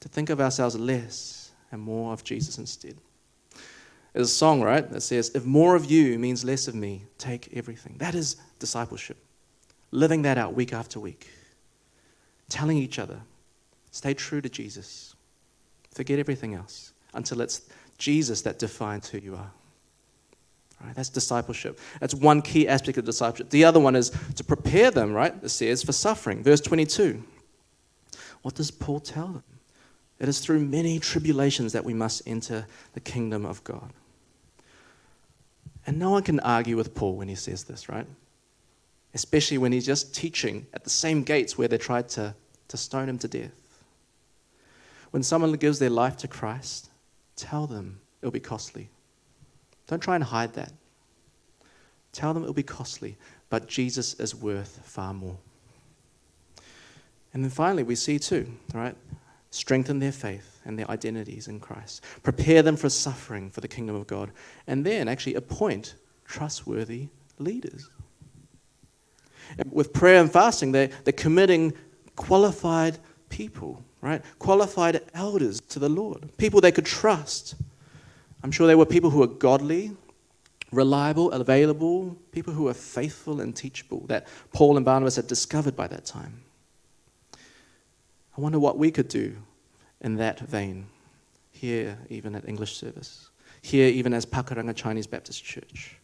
To 0.02 0.10
think 0.10 0.30
of 0.30 0.42
ourselves 0.42 0.76
less 0.76 1.52
and 1.72 1.82
more 1.82 2.12
of 2.12 2.24
Jesus 2.24 2.58
instead. 2.58 2.98
There's 4.14 4.28
a 4.28 4.34
song, 4.34 4.62
right, 4.62 4.88
that 4.92 5.02
says, 5.02 5.32
If 5.34 5.46
more 5.46 5.76
of 5.76 5.90
you 5.90 6.20
means 6.20 6.44
less 6.44 6.68
of 6.68 6.76
me, 6.76 7.06
take 7.18 7.50
everything. 7.54 7.96
That 7.98 8.14
is 8.14 8.36
discipleship. 8.60 9.18
Living 9.92 10.24
that 10.24 10.38
out 10.38 10.54
week 10.54 10.74
after 10.74 11.00
week. 11.00 11.30
Telling 12.50 12.78
each 12.78 13.00
other, 13.00 13.22
stay 13.92 14.14
true 14.14 14.42
to 14.42 14.50
Jesus. 14.50 15.16
Forget 15.94 16.20
everything 16.20 16.56
else 16.56 16.94
until 17.14 17.42
it's 17.42 17.62
Jesus 17.98 18.42
that 18.42 18.60
defines 18.60 19.10
who 19.10 19.20
you 19.20 19.36
are. 19.36 19.52
Right? 20.84 20.96
That's 20.96 21.10
discipleship. 21.10 21.80
That's 22.00 22.16
one 22.16 22.42
key 22.42 22.68
aspect 22.68 22.98
of 22.98 23.06
discipleship. 23.06 23.50
The 23.50 23.66
other 23.66 23.80
one 23.80 23.96
is 23.96 24.12
to 24.36 24.44
prepare 24.44 24.90
them, 24.90 25.14
right? 25.14 25.34
It 25.44 25.50
says, 25.50 25.84
for 25.84 25.92
suffering. 25.92 26.42
Verse 26.44 26.62
22. 26.62 27.24
What 28.42 28.56
does 28.56 28.72
Paul 28.72 29.00
tell 29.00 29.28
them? 29.28 29.44
It 30.20 30.28
is 30.28 30.40
through 30.40 30.60
many 30.62 31.00
tribulations 31.00 31.74
that 31.74 31.86
we 31.86 31.94
must 31.94 32.22
enter 32.26 32.66
the 32.94 33.00
kingdom 33.00 33.46
of 33.46 33.64
God. 33.64 33.92
And 35.86 35.98
no 35.98 36.12
one 36.12 36.24
can 36.24 36.40
argue 36.42 36.78
with 36.78 36.94
Paul 36.94 37.16
when 37.16 37.28
he 37.28 37.36
says 37.36 37.64
this, 37.64 37.90
right? 37.90 38.06
Especially 39.14 39.58
when 39.58 39.72
he's 39.72 39.86
just 39.86 40.16
teaching 40.16 40.68
at 40.74 40.84
the 40.84 40.90
same 40.90 41.24
gates 41.24 41.58
where 41.58 41.68
they 41.68 41.78
tried 41.78 42.08
to, 42.10 42.36
to 42.68 42.78
stone 42.78 43.10
him 43.10 43.18
to 43.20 43.28
death. 43.28 43.61
When 45.12 45.24
someone 45.24 45.52
gives 45.54 45.80
their 45.80 45.90
life 45.90 46.18
to 46.18 46.28
Christ, 46.28 46.90
tell 47.36 47.68
them 47.68 48.00
it'll 48.22 48.32
be 48.32 48.40
costly. 48.40 48.90
Don't 49.88 50.02
try 50.02 50.16
and 50.16 50.24
hide 50.24 50.54
that. 50.54 50.72
Tell 52.14 52.34
them 52.34 52.44
it'll 52.44 52.54
be 52.54 52.64
costly, 52.64 53.18
but 53.50 53.68
Jesus 53.68 54.14
is 54.16 54.36
worth 54.36 54.82
far 54.84 55.14
more. 55.14 55.38
And 57.34 57.44
then 57.44 57.52
finally, 57.52 57.84
we 57.84 57.96
see 57.96 58.20
too, 58.20 58.52
right? 58.74 58.96
Strengthen 59.52 60.00
their 60.00 60.12
faith 60.12 60.60
and 60.66 60.78
their 60.78 60.90
identities 60.90 61.48
in 61.48 61.60
Christ. 61.60 62.04
Prepare 62.24 62.62
them 62.62 62.76
for 62.76 62.90
suffering 62.90 63.50
for 63.50 63.62
the 63.62 63.68
kingdom 63.68 63.96
of 63.96 64.08
God. 64.08 64.32
And 64.68 64.86
then 64.86 65.08
actually 65.08 65.36
appoint 65.36 65.96
trustworthy 66.26 67.08
leaders. 67.40 67.90
And 69.58 69.72
with 69.72 69.92
prayer 69.92 70.22
and 70.22 70.32
fasting, 70.32 70.72
they're, 70.72 70.90
they're 71.04 71.14
committing 71.14 71.74
qualified 72.16 72.98
people, 73.30 73.84
right? 74.02 74.24
Qualified 74.40 75.02
elders 75.14 75.62
to 75.62 75.80
the 75.80 75.90
Lord, 75.90 76.30
people 76.38 76.62
they 76.62 76.72
could 76.72 76.86
trust. 76.86 77.56
I'm 78.44 78.52
sure 78.52 78.68
they 78.68 78.76
were 78.76 78.86
people 78.86 79.10
who 79.10 79.20
were 79.20 79.28
godly, 79.28 79.92
reliable, 80.72 81.32
available, 81.32 82.18
people 82.32 82.54
who 82.54 82.64
were 82.64 82.74
faithful 82.74 83.42
and 83.42 83.56
teachable 83.56 84.06
that 84.08 84.28
Paul 84.54 84.78
and 84.78 84.86
Barnabas 84.86 85.16
had 85.18 85.28
discovered 85.28 85.76
by 85.76 85.88
that 85.88 86.06
time. 86.06 86.42
I 88.38 88.42
wonder 88.42 88.60
what 88.60 88.78
we 88.78 88.92
could 88.92 89.08
do 89.08 89.36
in 90.00 90.16
that 90.16 90.40
vein, 90.40 90.88
here 91.52 91.98
even 92.10 92.36
at 92.36 92.48
English 92.48 92.78
service, 92.78 93.30
here 93.62 93.88
even 93.88 94.14
as 94.14 94.26
Pakuranga 94.26 94.76
Chinese 94.76 95.06
Baptist 95.06 95.44
Church. 95.44 95.98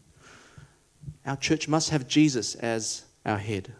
Our 1.25 1.37
church 1.37 1.67
must 1.67 1.89
have 1.89 2.07
Jesus 2.07 2.55
as 2.55 3.05
our 3.25 3.37
head. 3.37 3.73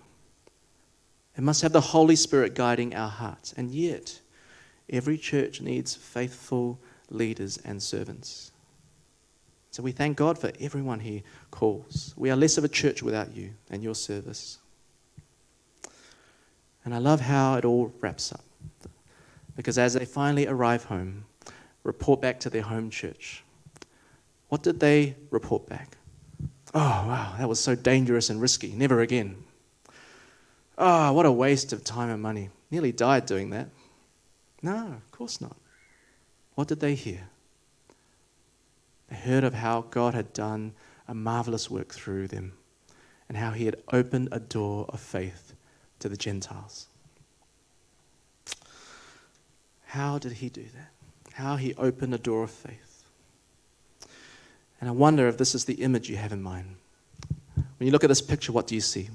It 1.37 1.43
must 1.43 1.61
have 1.61 1.71
the 1.71 1.81
Holy 1.81 2.15
Spirit 2.15 2.55
guiding 2.55 2.95
our 2.95 3.09
hearts. 3.09 3.53
And 3.55 3.69
yet, 3.71 4.19
every 4.89 5.17
church 5.17 5.61
needs 5.61 5.93
faithful 5.93 6.79
leaders 7.09 7.59
and 7.63 7.81
servants. 7.81 8.51
So 9.69 9.83
we 9.83 9.91
thank 9.91 10.17
God 10.17 10.39
for 10.39 10.51
everyone 10.59 11.01
He 11.01 11.23
calls. 11.51 12.15
We 12.17 12.31
are 12.31 12.35
less 12.35 12.57
of 12.57 12.63
a 12.63 12.67
church 12.67 13.03
without 13.03 13.35
you 13.35 13.51
and 13.69 13.83
your 13.83 13.93
service. 13.93 14.57
And 16.83 16.95
I 16.95 16.97
love 16.97 17.21
how 17.21 17.55
it 17.55 17.65
all 17.65 17.93
wraps 17.99 18.31
up. 18.31 18.43
Because 19.55 19.77
as 19.77 19.93
they 19.93 20.05
finally 20.05 20.47
arrive 20.47 20.85
home, 20.85 21.25
report 21.83 22.21
back 22.21 22.39
to 22.39 22.49
their 22.49 22.63
home 22.63 22.89
church, 22.89 23.43
what 24.49 24.63
did 24.63 24.79
they 24.79 25.15
report 25.29 25.67
back? 25.67 25.97
Oh, 26.73 26.79
wow, 26.79 27.35
that 27.37 27.47
was 27.47 27.59
so 27.59 27.75
dangerous 27.75 28.29
and 28.29 28.41
risky. 28.41 28.71
Never 28.71 29.01
again. 29.01 29.43
Oh, 30.77 31.11
what 31.13 31.25
a 31.25 31.31
waste 31.31 31.73
of 31.73 31.83
time 31.83 32.09
and 32.09 32.21
money. 32.21 32.49
Nearly 32.69 32.91
died 32.91 33.25
doing 33.25 33.49
that. 33.49 33.69
No, 34.61 34.87
of 34.87 35.11
course 35.11 35.41
not. 35.41 35.55
What 36.55 36.67
did 36.67 36.79
they 36.79 36.95
hear? 36.95 37.29
They 39.09 39.15
heard 39.15 39.43
of 39.43 39.53
how 39.53 39.81
God 39.89 40.13
had 40.13 40.33
done 40.33 40.73
a 41.07 41.13
marvelous 41.13 41.69
work 41.69 41.93
through 41.93 42.27
them 42.27 42.53
and 43.29 43.37
how 43.37 43.51
he 43.51 43.65
had 43.65 43.81
opened 43.91 44.29
a 44.31 44.39
door 44.39 44.85
of 44.89 44.99
faith 44.99 45.53
to 45.99 46.09
the 46.09 46.17
Gentiles. 46.17 46.87
How 49.85 50.17
did 50.17 50.33
he 50.33 50.49
do 50.49 50.63
that? 50.63 51.33
How 51.33 51.55
he 51.55 51.73
opened 51.75 52.13
a 52.13 52.17
door 52.17 52.43
of 52.43 52.51
faith. 52.51 53.03
And 54.79 54.89
I 54.89 54.93
wonder 54.93 55.27
if 55.27 55.37
this 55.37 55.55
is 55.55 55.65
the 55.65 55.75
image 55.75 56.09
you 56.09 56.17
have 56.17 56.33
in 56.33 56.41
mind. 56.41 56.75
When 57.55 57.87
you 57.87 57.91
look 57.91 58.03
at 58.03 58.07
this 58.07 58.21
picture, 58.21 58.51
what 58.51 58.67
do 58.67 58.75
you 58.75 58.81
see? 58.81 59.09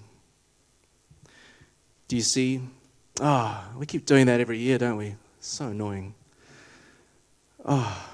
Do 2.13 2.17
you 2.17 2.23
see, 2.23 2.61
oh, 3.23 3.65
we 3.79 3.87
keep 3.87 4.05
doing 4.05 4.27
that 4.27 4.39
every 4.39 4.59
year, 4.59 4.77
don't 4.77 4.99
we? 4.99 5.15
So 5.41 5.69
annoying. 5.69 6.13
Oh, 7.65 8.07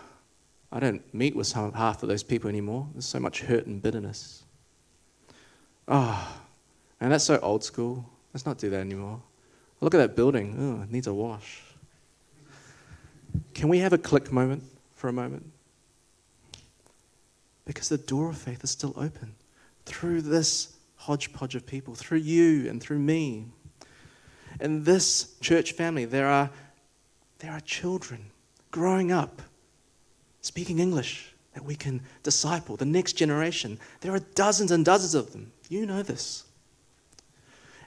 I 0.70 0.78
don't 0.78 1.02
meet 1.12 1.34
with 1.34 1.50
half 1.50 2.00
of 2.04 2.08
those 2.08 2.22
people 2.22 2.48
anymore. 2.48 2.86
There's 2.92 3.06
so 3.06 3.18
much 3.18 3.40
hurt 3.40 3.66
and 3.66 3.82
bitterness. 3.82 4.44
Ah, 5.88 6.32
oh, 6.32 6.42
and 7.00 7.10
that's 7.10 7.24
so 7.24 7.40
old 7.40 7.64
school. 7.64 8.08
Let's 8.32 8.46
not 8.46 8.58
do 8.58 8.70
that 8.70 8.78
anymore. 8.78 9.20
Look 9.80 9.94
at 9.94 9.98
that 9.98 10.14
building. 10.14 10.54
Oh, 10.60 10.84
it 10.84 10.92
needs 10.92 11.08
a 11.08 11.12
wash. 11.12 11.60
Can 13.52 13.68
we 13.68 13.80
have 13.80 13.92
a 13.92 13.98
click 13.98 14.30
moment 14.30 14.62
for 14.94 15.08
a 15.08 15.12
moment? 15.12 15.44
Because 17.64 17.88
the 17.88 17.98
door 17.98 18.30
of 18.30 18.38
faith 18.38 18.62
is 18.62 18.70
still 18.70 18.94
open 18.96 19.34
through 19.86 20.22
this 20.22 20.76
hodgepodge 20.98 21.56
of 21.56 21.66
people, 21.66 21.96
through 21.96 22.18
you 22.18 22.70
and 22.70 22.80
through 22.80 23.00
me. 23.00 23.46
In 24.60 24.84
this 24.84 25.34
church 25.40 25.72
family, 25.72 26.04
there 26.04 26.26
are, 26.26 26.50
there 27.38 27.52
are 27.52 27.60
children 27.60 28.30
growing 28.70 29.12
up 29.12 29.42
speaking 30.40 30.78
English 30.78 31.34
that 31.54 31.64
we 31.64 31.74
can 31.74 32.00
disciple, 32.22 32.76
the 32.76 32.84
next 32.84 33.14
generation. 33.14 33.78
There 34.00 34.14
are 34.14 34.20
dozens 34.20 34.70
and 34.70 34.84
dozens 34.84 35.14
of 35.14 35.32
them. 35.32 35.52
You 35.68 35.86
know 35.86 36.02
this. 36.02 36.44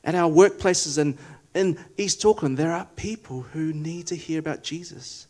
At 0.04 0.16
our 0.16 0.30
workplaces 0.30 0.98
and 0.98 1.18
in 1.54 1.78
East 1.98 2.26
Auckland, 2.26 2.58
there 2.58 2.72
are 2.72 2.88
people 2.96 3.42
who 3.42 3.74
need 3.74 4.08
to 4.08 4.16
hear 4.16 4.40
about 4.40 4.64
Jesus. 4.64 5.28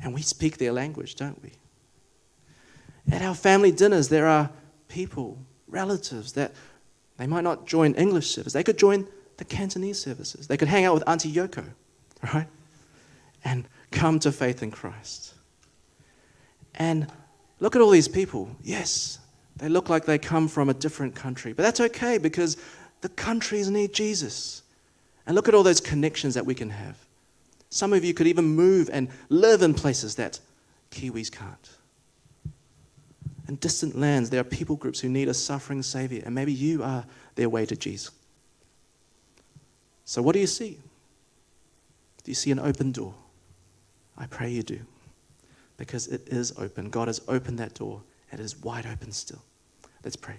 And 0.00 0.14
we 0.14 0.22
speak 0.22 0.58
their 0.58 0.72
language, 0.72 1.14
don't 1.14 1.40
we? 1.42 1.52
At 3.10 3.22
our 3.22 3.34
family 3.34 3.70
dinners, 3.70 4.08
there 4.08 4.26
are 4.26 4.50
people, 4.88 5.38
relatives, 5.68 6.32
that 6.32 6.52
they 7.18 7.26
might 7.26 7.44
not 7.44 7.66
join 7.66 7.94
English 7.94 8.30
service. 8.30 8.52
They 8.52 8.64
could 8.64 8.78
join 8.78 9.06
the 9.36 9.44
Cantonese 9.44 10.00
services. 10.00 10.46
They 10.46 10.56
could 10.56 10.68
hang 10.68 10.84
out 10.84 10.94
with 10.94 11.08
Auntie 11.08 11.32
Yoko, 11.32 11.64
right? 12.34 12.48
And 13.44 13.66
come 13.90 14.18
to 14.20 14.32
faith 14.32 14.62
in 14.62 14.70
Christ. 14.70 15.34
And 16.74 17.06
look 17.60 17.76
at 17.76 17.82
all 17.82 17.90
these 17.90 18.08
people. 18.08 18.48
Yes, 18.62 19.18
they 19.56 19.68
look 19.68 19.88
like 19.88 20.04
they 20.04 20.18
come 20.18 20.48
from 20.48 20.68
a 20.68 20.74
different 20.74 21.14
country, 21.14 21.52
but 21.52 21.62
that's 21.62 21.80
okay 21.80 22.18
because 22.18 22.56
the 23.00 23.08
countries 23.08 23.68
need 23.70 23.92
Jesus. 23.92 24.62
And 25.26 25.34
look 25.36 25.48
at 25.48 25.54
all 25.54 25.62
those 25.62 25.80
connections 25.80 26.34
that 26.34 26.46
we 26.46 26.54
can 26.54 26.70
have. 26.70 26.96
Some 27.70 27.92
of 27.92 28.04
you 28.04 28.12
could 28.12 28.26
even 28.26 28.44
move 28.44 28.90
and 28.92 29.08
live 29.28 29.62
in 29.62 29.72
places 29.72 30.16
that 30.16 30.40
Kiwis 30.90 31.30
can't. 31.30 31.70
In 33.48 33.56
distant 33.56 33.98
lands, 33.98 34.30
there 34.30 34.40
are 34.40 34.44
people 34.44 34.76
groups 34.76 35.00
who 35.00 35.08
need 35.08 35.28
a 35.28 35.34
suffering 35.34 35.82
Savior, 35.82 36.22
and 36.24 36.34
maybe 36.34 36.52
you 36.52 36.82
are 36.82 37.04
their 37.34 37.48
way 37.48 37.66
to 37.66 37.76
Jesus. 37.76 38.10
So, 40.12 40.20
what 40.20 40.34
do 40.34 40.40
you 40.40 40.46
see? 40.46 40.78
Do 42.22 42.30
you 42.30 42.34
see 42.34 42.50
an 42.50 42.58
open 42.58 42.92
door? 42.92 43.14
I 44.18 44.26
pray 44.26 44.50
you 44.50 44.62
do 44.62 44.80
because 45.78 46.06
it 46.06 46.28
is 46.28 46.52
open. 46.58 46.90
God 46.90 47.08
has 47.08 47.22
opened 47.28 47.58
that 47.60 47.72
door. 47.72 48.02
It 48.30 48.38
is 48.38 48.54
wide 48.62 48.84
open 48.84 49.10
still. 49.12 49.40
Let's 50.04 50.16
pray. 50.16 50.34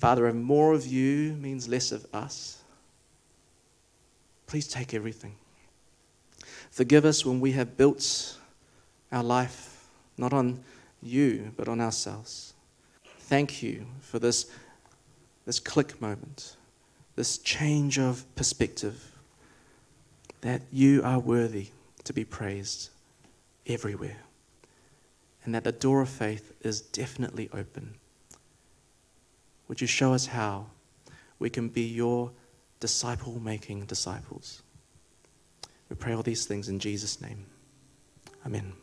Father, 0.00 0.26
if 0.26 0.34
more 0.34 0.72
of 0.74 0.84
you 0.84 1.34
means 1.34 1.68
less 1.68 1.92
of 1.92 2.04
us, 2.12 2.60
please 4.48 4.66
take 4.66 4.94
everything. 4.94 5.36
Forgive 6.72 7.04
us 7.04 7.24
when 7.24 7.38
we 7.38 7.52
have 7.52 7.76
built 7.76 8.36
our 9.12 9.22
life 9.22 9.86
not 10.18 10.32
on 10.32 10.58
you, 11.00 11.52
but 11.56 11.68
on 11.68 11.80
ourselves. 11.80 12.52
Thank 13.26 13.60
you 13.60 13.86
for 13.98 14.20
this, 14.20 14.48
this 15.46 15.58
click 15.58 16.00
moment, 16.00 16.54
this 17.16 17.38
change 17.38 17.98
of 17.98 18.24
perspective, 18.36 19.18
that 20.42 20.62
you 20.70 21.02
are 21.02 21.18
worthy 21.18 21.70
to 22.04 22.12
be 22.12 22.24
praised 22.24 22.90
everywhere, 23.66 24.18
and 25.42 25.52
that 25.56 25.64
the 25.64 25.72
door 25.72 26.02
of 26.02 26.08
faith 26.08 26.52
is 26.60 26.80
definitely 26.80 27.50
open. 27.52 27.96
Would 29.66 29.80
you 29.80 29.88
show 29.88 30.14
us 30.14 30.26
how 30.26 30.66
we 31.40 31.50
can 31.50 31.68
be 31.68 31.82
your 31.82 32.30
disciple 32.78 33.40
making 33.40 33.86
disciples? 33.86 34.62
We 35.90 35.96
pray 35.96 36.12
all 36.12 36.22
these 36.22 36.46
things 36.46 36.68
in 36.68 36.78
Jesus' 36.78 37.20
name. 37.20 37.46
Amen. 38.46 38.74